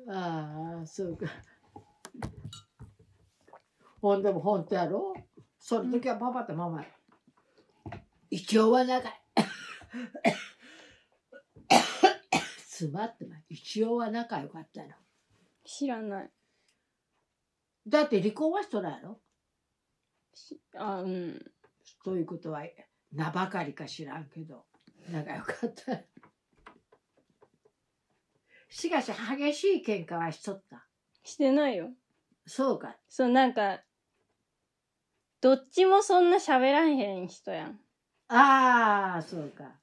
[0.09, 1.27] ああ、そうか。
[4.01, 5.15] ほんでも本当やろ？
[5.59, 6.89] その時はパパとママや。
[8.31, 9.13] 一応は仲い
[12.59, 13.47] 詰まってます。
[13.49, 14.89] 一応は仲良かったの。
[15.65, 16.31] 知らない。
[17.87, 19.24] だって離婚はしとらんやろ？
[20.77, 21.53] あ、うん。
[22.05, 22.63] そういうことは
[23.13, 24.65] 名ばかりか知らんけど
[25.11, 26.01] 仲良かった。
[28.69, 30.87] しかし激しい喧嘩はしとった。
[31.23, 31.91] してないよ。
[32.47, 32.99] そうか。
[33.09, 33.83] そう、なんか、
[35.41, 37.81] どっちもそんな喋らへん人やん。
[38.29, 39.81] ああ、そうか。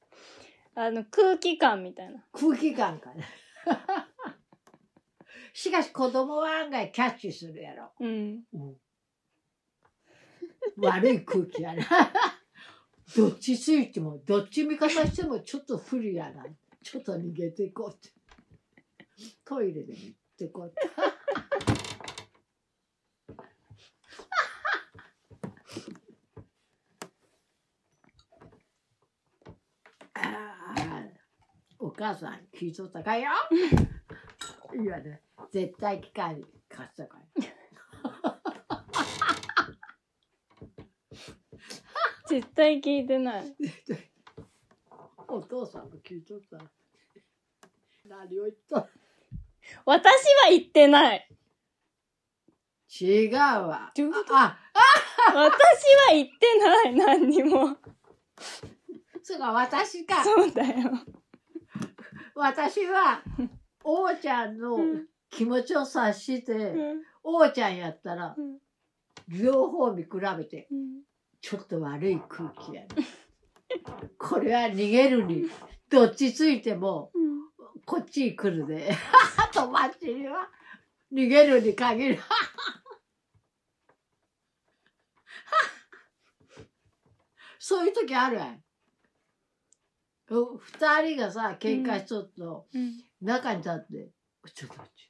[0.76, 2.26] あの、空気感みたいな。
[2.34, 3.24] 空気感かね。
[5.54, 7.92] しかし子供は案外キャッチするやろ。
[8.00, 8.44] うん。
[10.78, 11.84] 悪い空気やな。
[13.16, 16.46] どっちついても、どっち味方してもちょっと不利やな。
[16.84, 18.10] ちょっと逃げていこうって。
[19.46, 20.82] トイレで行ってこうって。
[31.80, 33.32] お母さん聞いとったかよ。
[34.82, 37.61] いやね、絶対機械に貸したから。
[42.32, 43.56] 絶対聞いてない。
[45.28, 46.58] お父さんも聞いとった。
[48.08, 48.88] 何を言った？
[49.86, 50.06] 私
[50.46, 51.28] は言ってない。
[53.02, 53.92] 違うわ。
[53.94, 54.34] どういうこと？
[54.38, 54.58] あ、
[55.34, 55.52] 私は
[56.14, 56.96] 言ってない。
[56.96, 57.76] 何にも。
[59.22, 60.24] そうか、私か。
[60.24, 60.92] そうだよ。
[62.34, 63.22] 私は、
[63.84, 68.58] おーちゃんのうん気持ちを察して、うんおーちゃんやったら、うん
[69.28, 71.04] 両方見比べて、うん
[71.42, 72.88] ちょっと悪い空気やね。
[74.18, 75.46] これは逃げるに、
[75.90, 77.12] どっちついても、
[77.86, 78.96] こっちに来るで。
[79.54, 80.50] 友達には、
[81.12, 82.20] 逃げるに限る。
[87.60, 88.64] そういう時あるやん。
[90.30, 92.68] う二人がさ、喧嘩しとっと、
[93.22, 94.12] 中に立って、
[94.54, 95.02] ちょっと待って、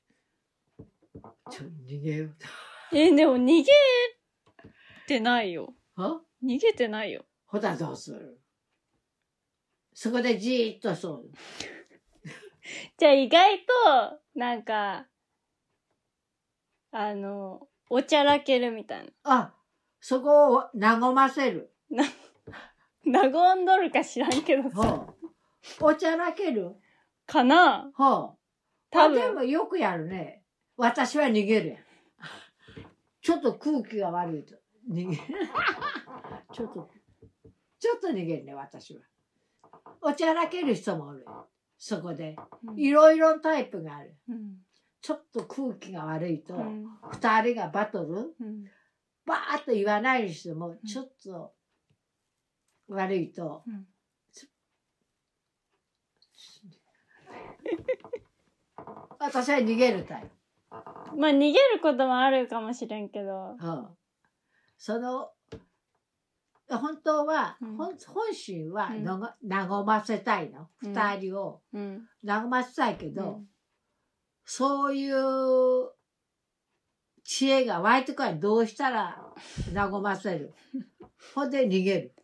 [1.52, 2.36] ちょっと逃げよう。
[2.94, 3.66] え、でも逃げっ
[5.08, 5.74] てないよ。
[6.02, 6.22] は？
[6.44, 7.26] 逃げてないよ。
[7.46, 8.40] ほたどうする？
[9.94, 11.30] そこでじーっとそう。
[12.98, 15.08] じゃあ意外と、なんか、
[16.92, 19.54] あの、おちゃらけるみたいあ、
[20.00, 21.74] そこを和ませる。
[21.90, 22.04] な。
[23.32, 25.08] 和んどるか知らんけどさ。
[25.80, 26.76] おちゃらける？
[27.26, 27.92] かな？
[27.96, 28.38] ほう。
[28.90, 30.44] 多分あでもよくやるね。
[30.78, 31.78] 私は逃げるやん。
[33.22, 34.61] ちょっと空気が悪いと。
[34.90, 35.22] 逃げる。
[36.54, 36.90] ちょっと、
[37.80, 39.02] ちょっと逃げるね、私は。
[40.02, 41.26] おちゃらける人もおる。
[41.78, 42.36] そこで。
[42.76, 44.16] いろいろタイプがある。
[44.28, 44.58] うん。
[45.02, 46.86] ちょっと空気が悪いと、うん。
[47.12, 48.66] 二人がバトル、うん。
[49.26, 51.54] バーッと言わないにしても、ちょっと
[52.88, 53.88] 悪いと、うん
[59.20, 60.30] 私は逃げるタイプ。
[61.16, 63.52] まあ逃げることもあるかもしれんけど。
[63.52, 63.98] うん
[64.84, 65.30] その
[66.68, 67.78] 本当は、うん。
[67.78, 69.04] 本本心はうん。
[69.04, 70.92] のが和ませたいの、うん。
[70.94, 71.62] 二人を。
[71.72, 72.10] うん。
[72.26, 73.48] 和ませたいけど、うん。
[74.44, 75.92] そういう
[77.24, 78.40] 知恵が湧いてこない。
[78.40, 79.24] どうしたら
[79.76, 80.52] 和ませる？
[81.36, 82.16] ほんで逃げる。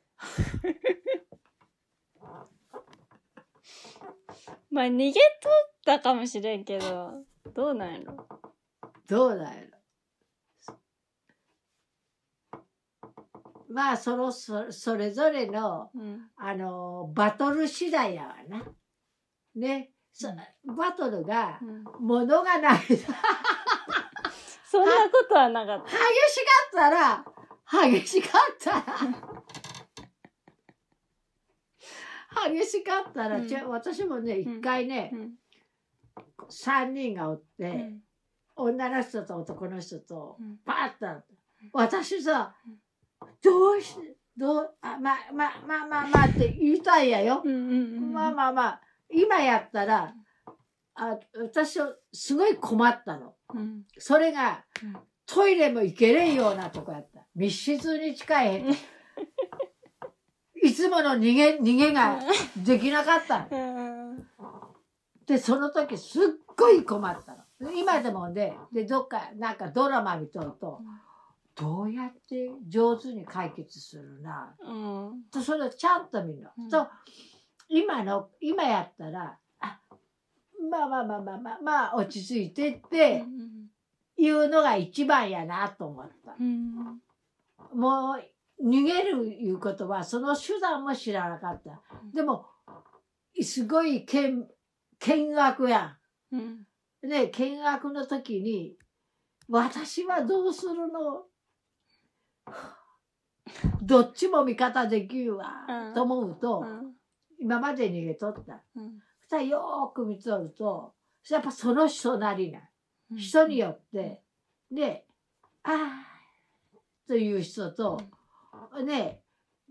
[4.71, 5.51] まあ逃げとっ
[5.85, 8.27] たかもしれんけど、どうなんやろ？
[9.07, 9.76] どうだよま
[13.75, 16.29] あそのそそれぞれのうん。
[16.37, 18.63] あのバトル次第やわな。
[19.55, 19.91] ね。
[20.13, 20.29] そ
[20.65, 21.83] バトルがうん。
[21.99, 22.79] 物がない。
[22.87, 23.13] 激しか
[24.69, 25.91] そんなことはなかった。
[25.91, 25.95] っ
[26.71, 27.25] たら
[27.89, 28.83] 激しかったら
[32.51, 33.69] 激しかったら、うん。
[33.69, 34.57] 私もねうん。
[34.59, 35.31] 一回ね、うん。
[36.49, 37.99] 3人がおって、うん。
[38.55, 40.57] 女の人と男の人とうん。
[40.63, 41.23] パーッと
[41.73, 42.75] 私さうん
[43.43, 47.73] どうしてどうあまあまあまあまあまあって言いたいやよ、うんうんう
[48.09, 48.13] ん。
[48.13, 50.13] まあまあまあ今やったら
[50.93, 53.33] あ私はすごい困ったの。
[53.53, 53.83] うん。
[53.97, 54.97] それが、うん。
[55.25, 57.25] トイレも行けれんようなとこやった。
[57.35, 58.65] 密室に近い
[60.63, 62.19] いつもの逃げ逃げが
[62.57, 63.47] できなかった。
[63.51, 64.27] うん。
[65.25, 67.71] でその時すっごい困ったの。
[67.71, 70.81] 今でもねでどっかなんかドラマ見とると
[71.59, 74.55] どうやって上手に解決するな。
[74.61, 74.71] う
[75.15, 75.23] ん。
[75.31, 76.69] とそれをちゃんと見るの、うん。
[76.69, 76.87] と
[77.67, 79.79] 今の今やったらあ
[80.69, 83.23] まあまあまあまあまあまあ落ち着いてって
[84.17, 86.35] 言うのが一番やなと思った。
[86.39, 87.01] うん。
[87.73, 88.23] もう
[88.63, 91.81] 逃げるいうことはその手段も知らなかった。
[92.13, 92.45] でも
[93.41, 94.47] すごい見
[94.99, 95.97] 見学や
[96.31, 96.39] うん。
[96.39, 98.75] んね見学の時に
[99.49, 101.23] 私はどうするの？
[103.81, 105.93] どっちも味方できるわ、うん。
[105.93, 106.95] と思うと、うん。
[107.39, 108.63] 今まで逃げとった。
[108.75, 108.99] うん。
[109.19, 110.93] そしたらよーく見とると
[111.29, 112.61] やっぱその人なりな
[113.17, 114.21] 人によって
[114.71, 115.05] で
[115.63, 116.07] ああ
[117.07, 118.01] という人と
[118.85, 119.21] ね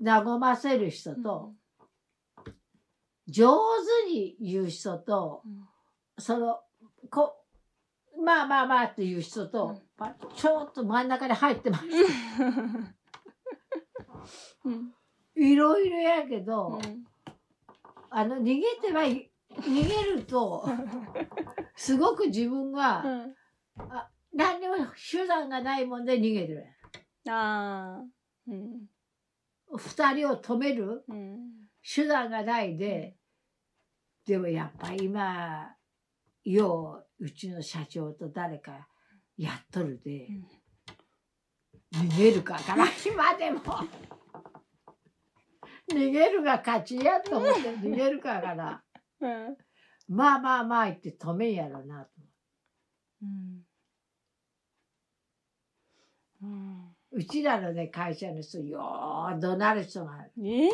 [0.03, 1.55] 和ませる人と、
[3.27, 3.57] 上
[4.05, 5.43] 手に言う人と
[6.19, 6.61] その
[7.11, 7.46] こ
[8.25, 9.81] まあまあまあっていう人と、
[10.35, 11.85] ちょっと真ん中に入ってます
[14.65, 14.93] うん。
[15.37, 17.05] いろいろやけど、うん。
[18.11, 20.69] あの逃げてはい逃げると
[21.77, 23.37] すごく自分が、うん。
[24.33, 24.75] 何にも
[25.11, 26.67] 手段がないもんで逃げる
[27.29, 28.05] ああ。
[28.49, 28.87] うん。
[29.77, 31.69] 二人を止めるうん。
[31.83, 33.17] 手段がないで、
[34.27, 35.77] でもやっぱ今
[36.45, 38.89] よううちの社長と誰か
[39.37, 40.29] やっとるで、
[41.93, 43.61] 逃げるかから 今でも。
[45.89, 48.83] 逃げるが勝ちやと思って 逃げるかから
[49.21, 49.57] うん。
[50.09, 52.11] まあまあまあ言って止めんやろなと
[53.23, 53.67] うん。
[56.43, 56.97] うん。
[57.13, 60.69] うちらのね会社の人よー怒鳴る人がえ？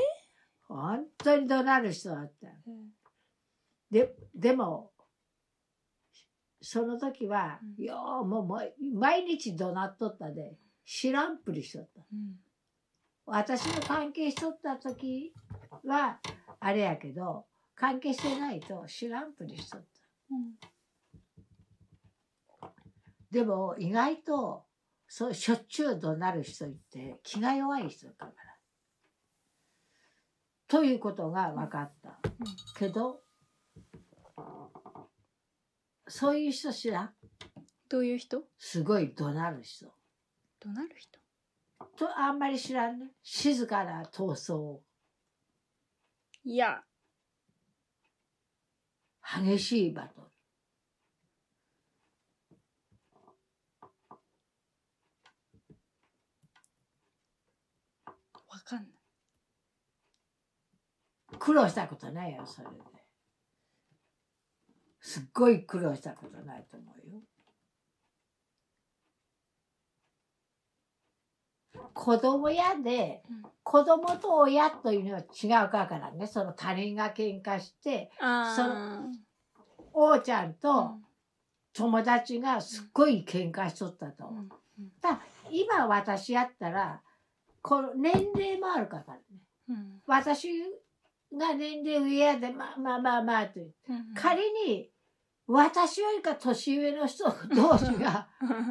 [0.66, 2.48] 本当に怒鳴る人だった
[3.90, 4.91] ででも
[6.62, 7.84] その時は、うん。
[7.84, 10.56] ようもう毎日怒鳴っとったで。
[10.84, 12.00] 知らんぷりしとった。
[12.12, 12.36] うん。
[13.24, 15.32] 私の関係しとった時
[15.84, 16.18] は
[16.58, 19.88] あれやけど関係してないと知らんぷりしとった。
[23.30, 24.64] でも意外と
[25.06, 28.32] そうしょっちゅう怒鳴る人って気が弱い人だから。
[30.66, 32.18] ということが分かった。
[32.76, 33.22] けど
[36.14, 37.14] そういう人知らん？
[37.88, 38.44] どういう人？
[38.58, 39.86] すごい怒鳴る人。
[40.60, 41.18] どうなる人？
[41.96, 43.06] とあんまり知らんね。
[43.22, 44.80] 静かな闘争。
[46.44, 46.84] いや。
[49.22, 50.28] 激しいバトル。
[58.48, 58.88] わかんない。
[61.38, 62.91] 苦労したことないよ、それで。
[65.02, 67.20] すっごい苦労したことないと思うよ。
[71.92, 79.02] 子供やで、うん子供と親というのは違うからね、その他人が喧嘩して、あそあ。
[79.92, 81.04] 王ちゃんうとん
[81.72, 84.26] 友達がすっごい喧嘩しとったと。
[84.26, 84.48] うん
[85.00, 87.02] だ今私やったら、
[87.62, 89.20] この年齢もあるからね。
[89.68, 90.48] うん私
[91.32, 93.60] が年齢上やで、まあまあまあまあと。
[93.60, 94.91] うん仮に
[95.46, 97.24] 私よりか年上の人
[97.54, 98.28] 同士が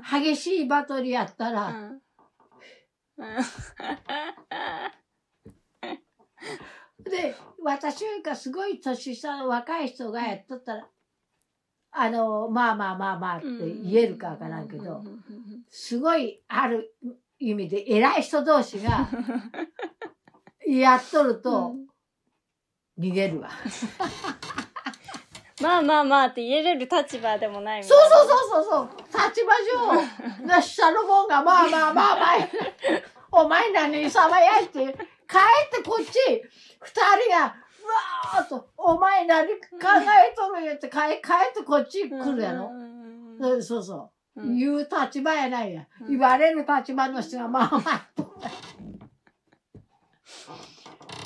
[0.09, 2.01] 激しいバトルやったら、うん
[7.03, 10.88] で私よりかすごい年下の若い人がやっとったら、
[11.91, 13.47] あのまあまあまあまあって
[13.84, 15.03] 言えるかわからんけど、
[15.69, 16.95] すごいある
[17.39, 19.09] 意味で偉い人同士が
[20.65, 21.76] やっとると
[22.99, 23.49] 逃げるわ。
[25.62, 29.30] まあまあまあって言えれる立場でもないみたそうそうそうそうそう。
[29.30, 29.53] 立場
[30.41, 32.49] 上な下のもんがまあまあまあまあ
[33.32, 34.93] お前何様やいって帰っ
[35.72, 36.12] てこっち
[36.80, 42.72] 二人がうわーっとお前何考えとるんやって帰帰ってこっち来るやろ
[43.39, 48.07] う、そうそうう、ん言う立場やないや、言われる立場の人がまあまあ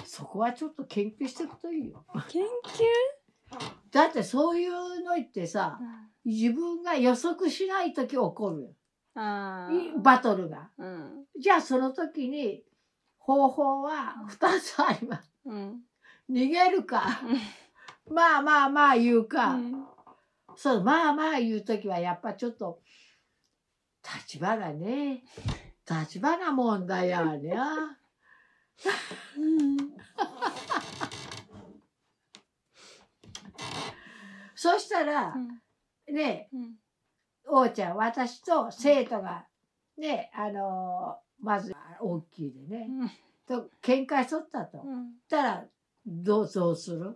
[0.06, 2.48] そこはちょっと研究していくといいよ研究
[3.96, 5.80] だってそういうのってさ
[6.26, 8.76] 自分が予測しない時起こる
[10.04, 10.58] バトルが。
[10.58, 11.26] あうん。
[11.40, 12.62] じゃあその時に
[13.18, 15.32] 方法は2つあります。
[15.46, 15.80] うん。
[16.30, 17.22] 逃げるか、
[18.12, 19.86] まあまあまあ言うか、うん。
[20.58, 22.82] そう、まあまあ言う時はやっぱちょっと
[24.04, 25.24] 立場がね、
[25.90, 27.56] 立場が問題やわね。
[34.66, 35.36] そしたら
[36.08, 36.76] う、んね、うん
[37.48, 39.46] 王ちゃん、私と生徒が、
[39.98, 42.90] ね、あのーまず大きいでね、
[43.48, 44.82] と喧嘩しとったと。
[44.84, 45.12] うん。
[45.28, 45.64] したら、
[46.08, 47.16] どう、どうする？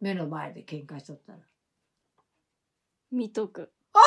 [0.00, 1.38] 目の前で喧嘩しとったら。
[3.10, 3.72] 見とく。
[3.94, 3.98] あ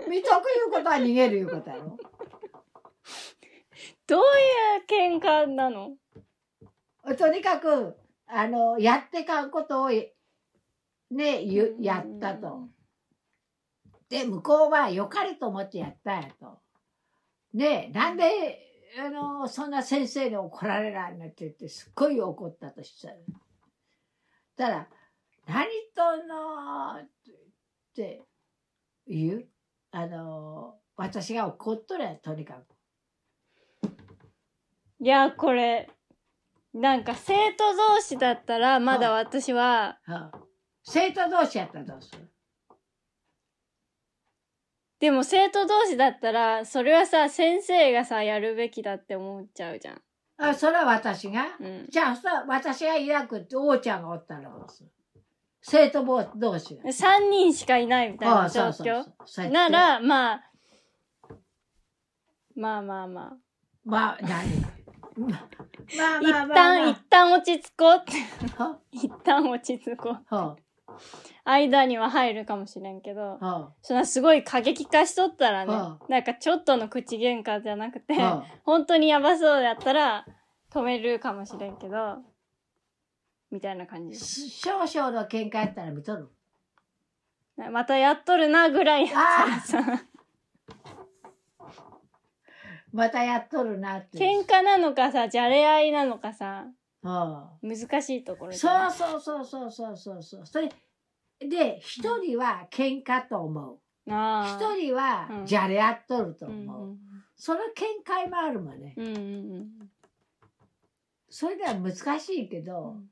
[0.00, 0.06] れ？
[0.08, 1.98] 見とくいうことは逃げるいうことやろ？
[4.06, 4.22] どうい
[5.12, 5.96] う喧嘩なの？
[7.18, 7.94] とにかく、
[8.26, 9.90] あの、やってかんことを、
[11.10, 12.68] ね、ゆやったと。
[14.08, 16.60] で、向こうは良かれと思ってやったんやと。
[17.52, 18.60] ねなんで、
[18.98, 23.14] あの、そんな先生に怒られないのって言って、すっごい怒ったとしたら。
[24.56, 24.88] たら、
[25.46, 27.08] 何とんのっ
[27.94, 28.22] て
[29.06, 29.48] 言う？
[29.90, 32.74] あの、私が怒っとるやん、とにかく。
[35.00, 35.90] いやこれ
[36.72, 40.43] なんか生徒同士だったらまだ私ははあ
[40.84, 42.30] 生徒同士やったらどうする？
[45.00, 50.02] でも生徒同士だったらそれはさ先生がさやるべきだって思っちゃうじゃん。
[50.36, 51.46] あ、それは私が？
[51.60, 51.86] うん。
[51.88, 54.90] じゃあさ、私がいなくって、王ちゃんがおったらどうする？
[55.62, 56.04] 生徒
[56.36, 56.82] 同士が。
[56.84, 59.04] 3人しかいないみたいあな状況？
[59.50, 60.40] ならまあ
[62.56, 63.32] まあまあま
[63.84, 64.64] まあ、何？
[65.16, 66.88] まああまあまあまあ。
[66.88, 68.12] 一旦一旦落ち着こうって。
[68.56, 70.56] は一旦落ち着こうは
[71.44, 80.26] 間には入るかもしれんけどはそんなすごい過激化しとったらねはなんかちょっとの口喧嘩じゃなくては本当にやばそうやったら
[80.72, 82.16] 止めるかもしれんけど、
[83.52, 84.18] みたいな感じ。
[84.18, 86.28] 少々の喧嘩やったら見とる？
[87.70, 90.02] またやっとるなぐらいやったらさ、
[92.92, 94.18] またやっとるなって。
[94.18, 96.66] 喧嘩なのかさ、じゃれ合いなのかさ、
[97.02, 100.46] うん難しいところそうそうそうそうそうそう。
[100.46, 100.68] それ
[101.40, 103.78] で、一人は喧嘩と思う。
[104.10, 106.50] あ一人はうんじゃれ合っとるとう。
[106.50, 106.68] ん。
[106.68, 106.96] 思う。
[107.36, 108.94] その見解もあるもんね。
[108.96, 109.20] うんうんう
[109.60, 109.68] ん。
[111.28, 113.08] それでは難しいけうど、ん。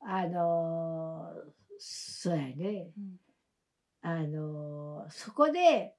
[0.00, 2.90] あのーそうやね。
[2.96, 3.20] うん。
[4.02, 5.94] あのーそこで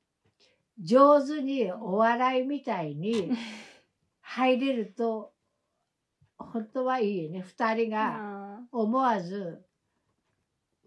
[0.81, 3.31] 上手にお笑いみたいに
[4.21, 5.33] 入れると
[6.37, 7.41] 本当はいいよね。
[7.41, 8.15] 二人が
[8.59, 9.63] あ思わず「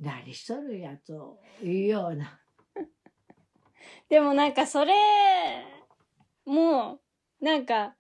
[0.00, 2.40] 何しとるんや」というような。
[2.74, 2.86] ー
[4.08, 4.94] でもなんかそれ
[6.44, 7.00] も
[7.40, 7.96] うなんか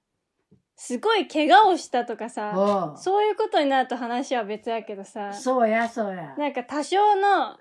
[0.76, 6.34] すごい怪我をしたとかさそういうことになると話は別やけどさそうやそうや。
[6.36, 7.58] なんか多少の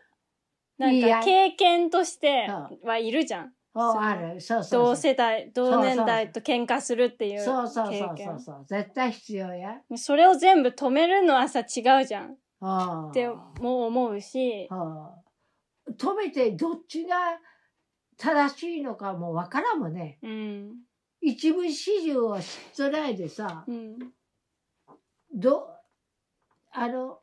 [0.77, 2.47] ないんやか経験として
[2.83, 3.53] うはいるじゃん。
[3.73, 4.39] ある。
[4.41, 8.65] そうそう同世代同年代と喧嘩するっていうそうそうそうそう経験そう。
[8.67, 9.81] 絶対必要や。
[9.95, 13.27] それを全部止めるのはさ違うじゃんって
[13.61, 17.39] も思うし止めてどっちが
[18.17, 20.17] 正しいのかもわからんもんね。
[20.23, 20.71] うん。
[21.21, 23.97] 一部始終を知っとないでさうん。
[25.33, 25.67] ど
[26.71, 27.19] あの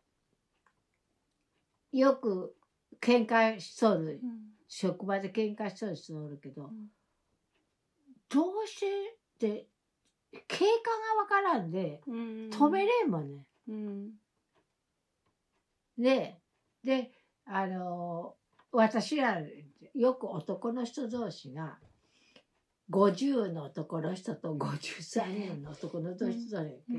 [1.93, 2.55] よく
[3.01, 4.21] 喧嘩しとる
[4.69, 6.69] 職場で喧嘩しとる人おるけど、ん。
[8.29, 9.67] どうしてって
[10.49, 10.65] 経過
[11.19, 12.51] がわからんでうん。
[12.51, 13.47] 止めれんもんね。
[13.69, 14.11] うん
[15.99, 16.39] で
[16.85, 17.13] で
[17.45, 18.35] あの
[18.73, 19.41] 私ら
[19.95, 21.79] よく男の人同士が
[22.91, 26.39] 50の男の人と53人の男の人と喧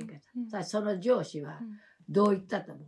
[0.08, 1.80] 嘩したうんその上司はうん。
[2.10, 2.88] どう言ったと思う？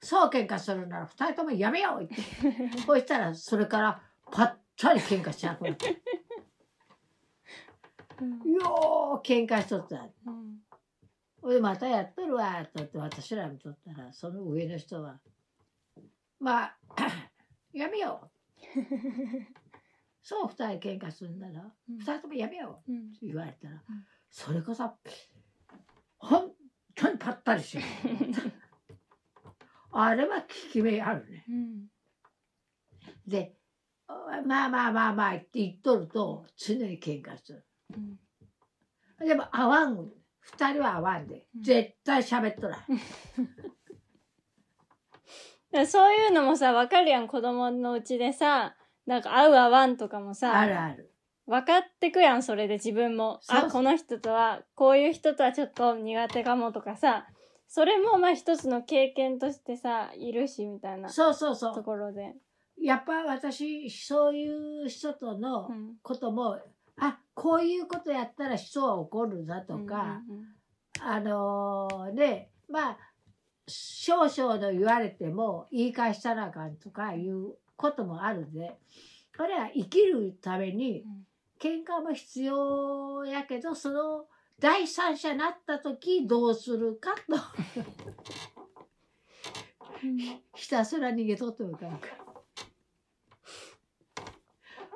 [0.00, 2.14] そう喧嘩するなら二人ともやめようって。
[2.86, 5.66] そしたらそれからぱったり喧嘩しちゃう
[8.20, 8.52] うん。
[8.52, 10.08] よー喧嘩しとった。
[11.44, 11.62] うん。
[11.62, 15.20] またやっとるわとって私ら見とったらその上の人は
[16.46, 16.76] まあ
[17.72, 18.30] やめよう。
[20.22, 21.98] そう二人喧嘩するならうん。
[21.98, 22.92] 二人ともやめよう。
[22.92, 23.12] うん。
[23.20, 23.82] 言われたら、ん。
[24.30, 24.96] それこそ
[26.18, 26.52] 本
[26.94, 27.84] 当にぱったりしよう。
[29.90, 31.44] あれは効き目あるね。
[31.48, 31.90] うん。
[33.26, 33.58] で
[34.06, 37.66] まあまあまあまあって言っとると常に喧嘩する。
[39.20, 39.26] うん。
[39.26, 41.62] でも会わん二人は会わんでうん。
[41.62, 42.84] 絶対喋っとらん
[45.84, 48.74] そういうのもさ分かるやん子供のうちでさ
[49.04, 51.10] なんか合う合わんとかもさあるある。
[51.46, 53.38] 分かってくやんそれで自分も。
[53.42, 57.26] そうあこの人とはこういう人とはちょっと苦手かもとかさ
[57.68, 62.34] それもまあ一つの経験としてさいるしみたいなそうそうそとうころで、
[62.80, 65.94] やっぱ私そういう人とのうん。
[66.02, 66.58] ことも、
[66.98, 70.20] あこういうことやったら人は怒るなとか、
[71.00, 72.98] あのーねまあ
[73.68, 78.76] 少々の言われても言い返したらあかんとかいうこともあるんで
[79.36, 81.04] これは生きるために
[81.60, 84.26] 喧嘩も必要やけどその
[84.58, 87.36] 第三者になった時どうするかと。
[90.02, 90.18] うん。
[90.54, 92.06] ひたすら逃げとってもいかんか。
[92.06, 92.16] ら。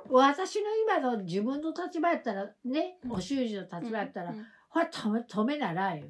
[0.09, 3.13] 私の今の自分の立場やったらね、うん。
[3.13, 6.07] お習字の立場やったら、うんほら止め止めならんよ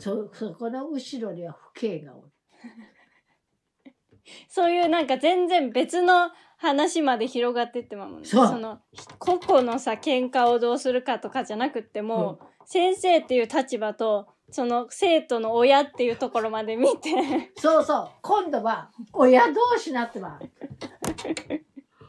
[0.00, 2.30] そそこの後ろには父兄がおる。
[4.48, 8.28] そういうなんか全然別の話まで広がってってまうもんね。
[8.28, 8.58] そう。
[8.58, 8.80] の
[9.18, 17.10] 個々のさ喧嘩をどうするかとかじゃなくっても、先生っていう立場とその生徒の親っていうところまで見て。
[17.56, 18.10] そうそう。
[18.22, 20.50] 今度は親同士になってまう。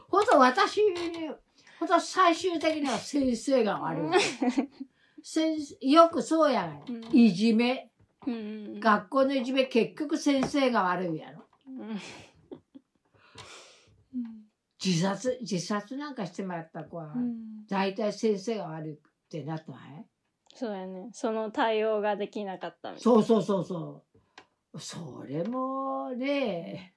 [0.08, 0.80] ほんと私
[1.78, 4.20] ほんと最終的には先生が悪い。
[4.20, 4.68] 先
[5.80, 7.16] よくそうやがうん。
[7.16, 7.90] いじめ。
[8.26, 8.36] うんう
[8.78, 11.44] ん学校のいじめ結局先生が悪いやろ。
[11.68, 12.00] うん。
[14.84, 17.66] 自殺自殺なんかしてもらった子は、うん。
[17.68, 18.98] 大体先生が悪いっ
[19.30, 20.04] てなったわい。
[20.54, 21.10] そうやね。
[21.12, 24.02] その対応ができなかったそうそうそうそ
[24.74, 24.80] う。
[24.80, 26.94] それもね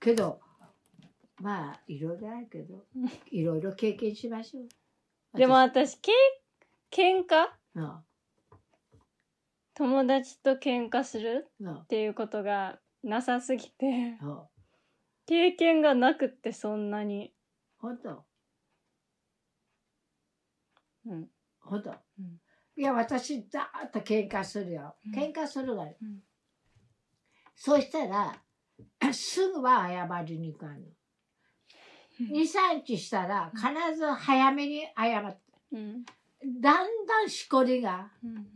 [0.00, 0.40] けど
[1.40, 3.10] まあいろいろあるけどうん。
[3.30, 4.68] いろいろ経験しましょう。
[5.32, 6.12] なでも私け
[6.90, 7.48] 喧嘩？
[7.74, 8.04] うん
[9.74, 11.48] 友達と喧嘩する？
[11.60, 14.38] うんっていうことがなさすぎてうん
[15.26, 17.32] 経験がなくってそんなに
[17.78, 18.24] 本当？
[21.06, 21.28] うん。
[21.60, 21.90] ほんと。
[22.18, 22.40] うん
[22.76, 24.94] いや、私、ざーっと喧嘩するよ。
[25.04, 25.96] うん喧嘩するわよ。
[26.00, 26.22] うん
[27.60, 28.40] そしたら、
[29.12, 30.86] すぐは謝りに行かんの。
[32.20, 35.38] 2、3日したら、必ず早めに謝って。
[35.72, 36.04] うん。
[36.44, 38.46] だんだんしこりが、うん。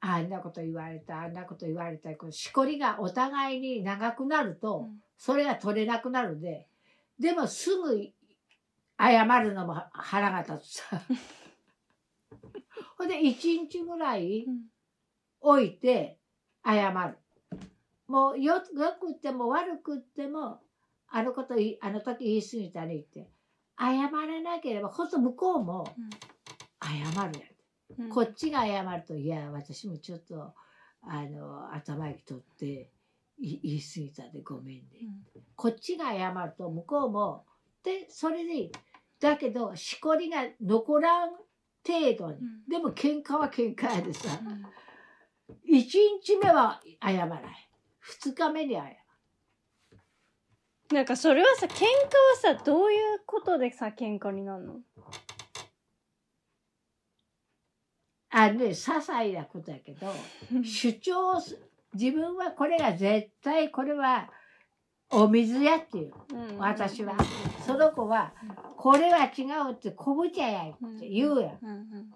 [0.00, 6.68] あんなこと言われた、あんなこと言われた、こうしこりがお互いに長くなると、それが取れなくなるで、
[7.18, 8.10] でもすぐ
[8.98, 11.00] 謝るのも腹が立つさ。
[12.98, 14.66] ほんで、一日ぐらいうん。
[15.40, 16.18] 置いて
[16.64, 17.18] 謝る。
[18.06, 18.62] もうよ、よ
[19.00, 20.60] くっても悪くっても、
[21.08, 23.28] あのことい、あの時言い過ぎたねって。
[23.78, 25.86] 謝らなければ、ほんと向こうも
[26.90, 27.40] 謝る。
[27.98, 28.08] うん。
[28.10, 30.54] こっちが謝ると、いや、私もちょっと、
[31.02, 32.90] あの、頭にとって、
[33.38, 34.82] い言い過ぎたでごめんね。
[35.34, 35.42] うん。
[35.54, 37.44] こっちが謝ると、向こうも、
[37.82, 38.72] で、それでいい。
[39.20, 41.30] だけど、しこりが残らん
[41.86, 42.38] 程度に。
[42.38, 44.38] うんでも、喧嘩は喧嘩やでさ。
[44.42, 44.66] うん
[45.64, 47.42] 一日目は謝らない。
[48.00, 48.96] 二日目に謝る。
[50.92, 51.76] なんかそれはさ、喧嘩
[52.48, 54.80] はさ、どういうことでさ、喧嘩になるの？
[58.38, 60.12] あのね、些細なことやけど、
[60.62, 61.58] 主張す、
[61.94, 64.28] 自分はこれが絶対、これは、
[65.08, 66.12] お水やっていう。
[66.34, 67.16] うん私は。
[67.64, 68.34] その子は、
[68.76, 71.58] これは違うって、昆布茶やって言うやん。
[71.62, 72.14] うんうん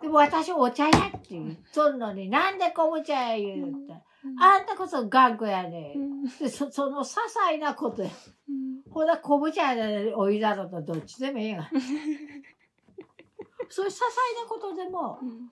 [0.00, 3.92] でも私お茶やって言っとんのに、なんで昆布茶や言うって。
[3.92, 4.02] うん
[4.38, 5.94] あんたこそ頑固やね。
[5.96, 8.10] うんでそその些細なことや。
[8.48, 11.70] うんほら昆布茶でお湯だろうとどっちでもいいが。
[13.68, 14.10] そういう些細
[14.42, 15.50] なことでもうん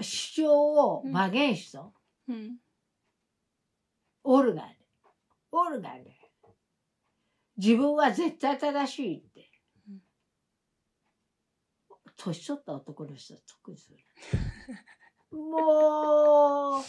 [0.00, 1.92] 主張を曲げん人、
[2.28, 2.56] うん
[4.24, 4.78] おるがね。
[5.50, 6.16] おるがね。
[7.56, 9.50] 自分は絶対正しいって
[9.88, 10.02] うん。
[12.16, 13.98] 年取った男の人は特にする。
[15.36, 16.82] もう、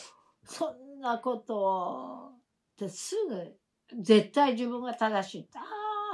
[0.45, 2.31] そんなことを、
[2.77, 3.57] ですぐ、
[4.01, 5.57] 絶対自分が正しいって。
[5.57, 5.63] あ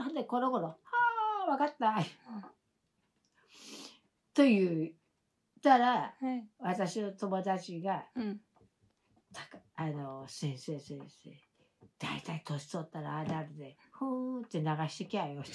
[0.09, 0.77] あ、で、この頃、あ
[1.47, 1.95] あ、わかった。
[4.39, 4.93] という、
[5.61, 8.39] たら、はい私の友達が、うん
[9.75, 11.31] あの、先生先生、
[11.99, 15.51] 大体年取ったらああなるで、ふーんって流してきゃよって。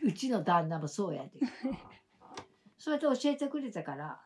[0.02, 1.40] うちの旦那もそうやで。
[2.78, 4.18] それで教えてくれたから、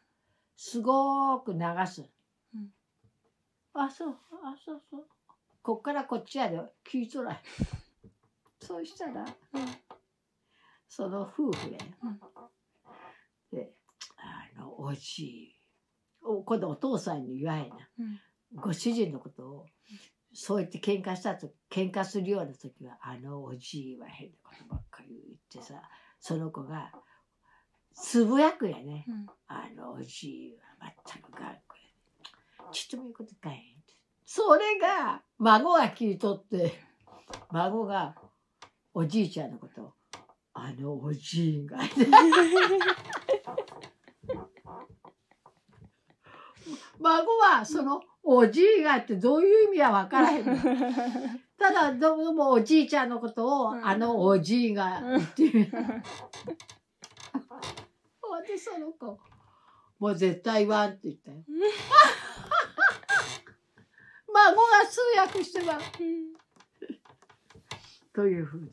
[0.55, 1.59] すごーく流
[1.89, 2.09] す。
[2.55, 2.73] うん
[3.73, 5.09] あ、そう、あ、そうそう。
[5.63, 7.39] こっからこっちやで、聞いとらん。
[8.63, 9.27] そうしたら、
[10.89, 11.79] その夫婦や。
[12.05, 12.60] うんで、
[14.61, 15.57] あの、おじい。
[16.23, 17.77] お今度お父さんに言わへんな。
[17.99, 18.21] うん
[18.53, 19.67] ご主人のことを、
[20.35, 25.81] そう言って喧嘩したと、喧嘩するような時は、あのおじいは変なことばっかり言ってさ、
[26.19, 26.91] その子が、
[27.95, 29.05] つぶやくやね。
[29.09, 31.61] うんあのおじいは全く頑固やね。
[32.73, 33.95] ちっともいいことかへんって。
[34.25, 36.81] それが、孫が聞いとって、
[37.53, 38.17] 孫が、
[38.95, 39.93] おじいちゃんのことを、
[40.55, 41.79] あのおじいが、
[47.01, 50.55] 孫はそのおじいがってどういう意味は分からへんの。
[51.59, 55.73] ただどうもおじいちゃんのことを、うんあのおじいが言ってる。
[58.21, 59.19] ほんでその子
[59.99, 61.43] もう絶対言わんって言ったよ。
[64.33, 65.79] 孫が通訳しては
[68.13, 68.73] というふうにね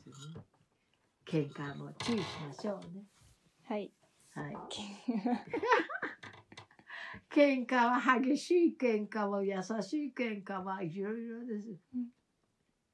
[1.26, 3.04] 喧嘩も注意しましょうね。
[3.66, 3.92] はい
[4.34, 4.56] はい。
[7.38, 11.68] 喧嘩は激しい喧嘩も優しい喧嘩はいろいろです。
[11.94, 12.06] うん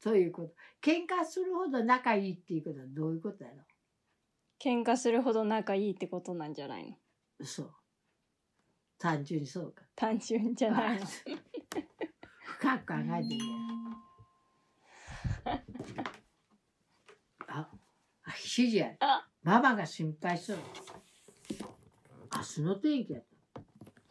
[0.03, 0.53] ということ。
[0.83, 3.57] 喧嘩するほど仲いいっていうことはどういうことやろ
[4.63, 6.91] 喧嘩するほど仲いいってことなんじゃない
[7.41, 7.47] の？
[7.47, 7.71] そう。
[8.99, 9.83] 単純にそうか。
[9.97, 11.07] 単純じゃないの？
[12.59, 13.45] 深く考えてみよ
[15.47, 15.49] う。
[17.49, 17.71] あ、
[18.25, 18.89] あ、7時や。
[19.01, 20.59] あママが心配する。
[22.37, 23.34] 明日の天気やった。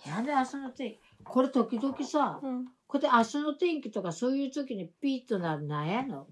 [0.08, 1.00] なんで明日の天気。
[1.24, 2.66] これ時々さ、うん。
[2.88, 6.28] これで明日の天気とかそういう時にピッとなるなんやの？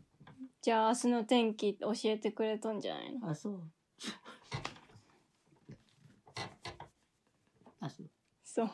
[0.62, 3.30] じゃあ明日の天気教えてくれとんじゃないの？
[3.30, 3.62] あ、そう。
[7.80, 8.10] あ、そう。
[8.44, 8.70] そう。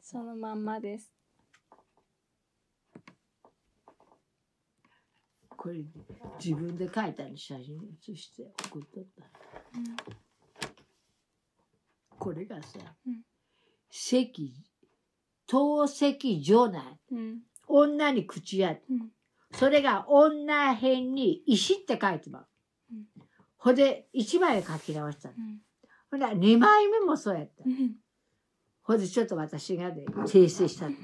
[0.00, 1.12] そのまんまです。
[5.56, 5.82] これ
[6.38, 9.24] 自分で描いたの写真写して送っとった。
[12.18, 13.22] これがさ、うん
[13.96, 14.52] 石、
[15.46, 16.98] 透石女内。
[17.12, 17.38] うん。
[17.68, 18.76] 女に口や。
[18.90, 19.12] うん。
[19.52, 22.50] それが女編に石って書いてます。
[22.92, 23.04] うん。
[23.56, 25.30] ほんで、一枚書き直した
[26.10, 27.62] ほら2枚目もそうやった。
[28.82, 30.96] ほんでちょっと私がね訂正したの。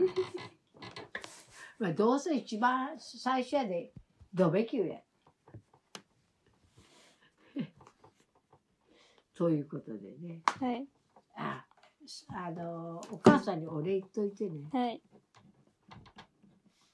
[1.78, 3.92] まあどうせ一番最初やで
[4.34, 5.00] ドベキューや。
[9.34, 10.42] ということでね。
[10.44, 10.88] はい。
[11.36, 11.69] ああ
[12.50, 14.60] のお母さんにお礼言っといてね。
[14.72, 15.02] はい。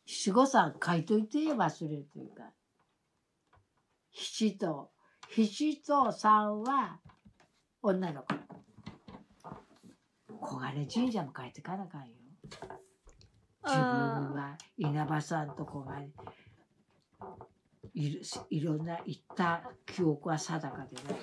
[0.07, 2.53] 七五三書いといて忘れるというか
[4.13, 4.91] 七と
[5.37, 7.01] 七と三は
[7.83, 8.29] 女の子。
[10.41, 12.09] 小金神社も書いてかなあかんよ。
[13.65, 13.83] 自分
[14.35, 16.13] は稲葉さんと小金
[17.95, 21.21] いるいろんな言った記憶は定かでね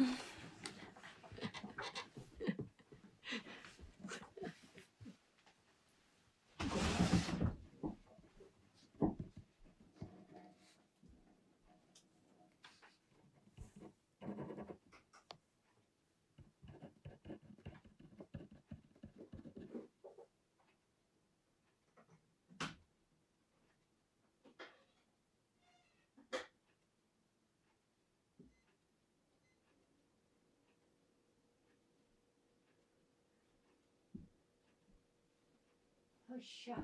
[36.33, 36.77] よっしゃ。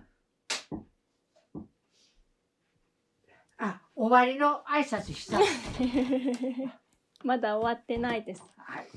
[3.58, 5.40] あ、終わりの挨拶した。
[7.26, 8.44] まだ終わってないです。
[8.58, 8.88] はい。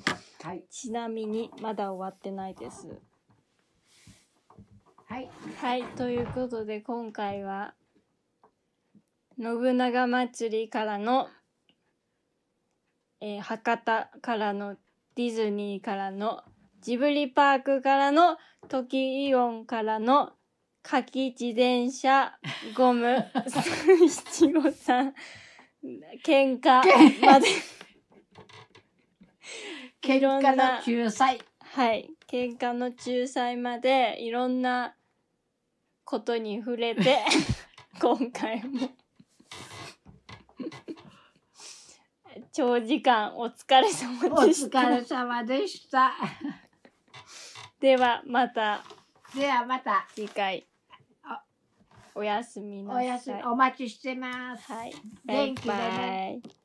[0.42, 0.64] はい。
[0.68, 3.00] ちなみにまだ終わってないです。
[5.06, 5.30] はい。
[5.56, 7.74] はい、ということで今回は
[9.38, 11.30] 信長祭りからの、
[13.20, 14.76] えー博多からの
[15.14, 16.44] ディズニーからの
[16.82, 18.36] ジブリパークからの
[18.68, 20.34] トキイオンからの
[20.82, 22.38] 夏季自転車
[22.74, 23.16] ゴム
[24.08, 25.14] 七五三
[26.24, 26.82] 喧嘩
[27.24, 27.48] まで
[30.02, 31.40] 喧嘩のな仲裁。
[31.60, 32.10] はい。
[32.26, 34.96] 喧嘩の仲裁までいろんな
[36.04, 37.24] ことに触れて、
[38.00, 38.90] 今回も。
[42.52, 44.80] 長時間お疲れお様でした。
[44.80, 46.12] 疲れ様でした。
[47.80, 48.84] ではまた
[49.34, 50.71] ではまた次回あ
[52.14, 53.06] おやすみなおさい。
[53.06, 54.72] やすみお待ちしてます。
[54.72, 54.92] はい。
[55.24, 56.61] バイ元気でねバイ。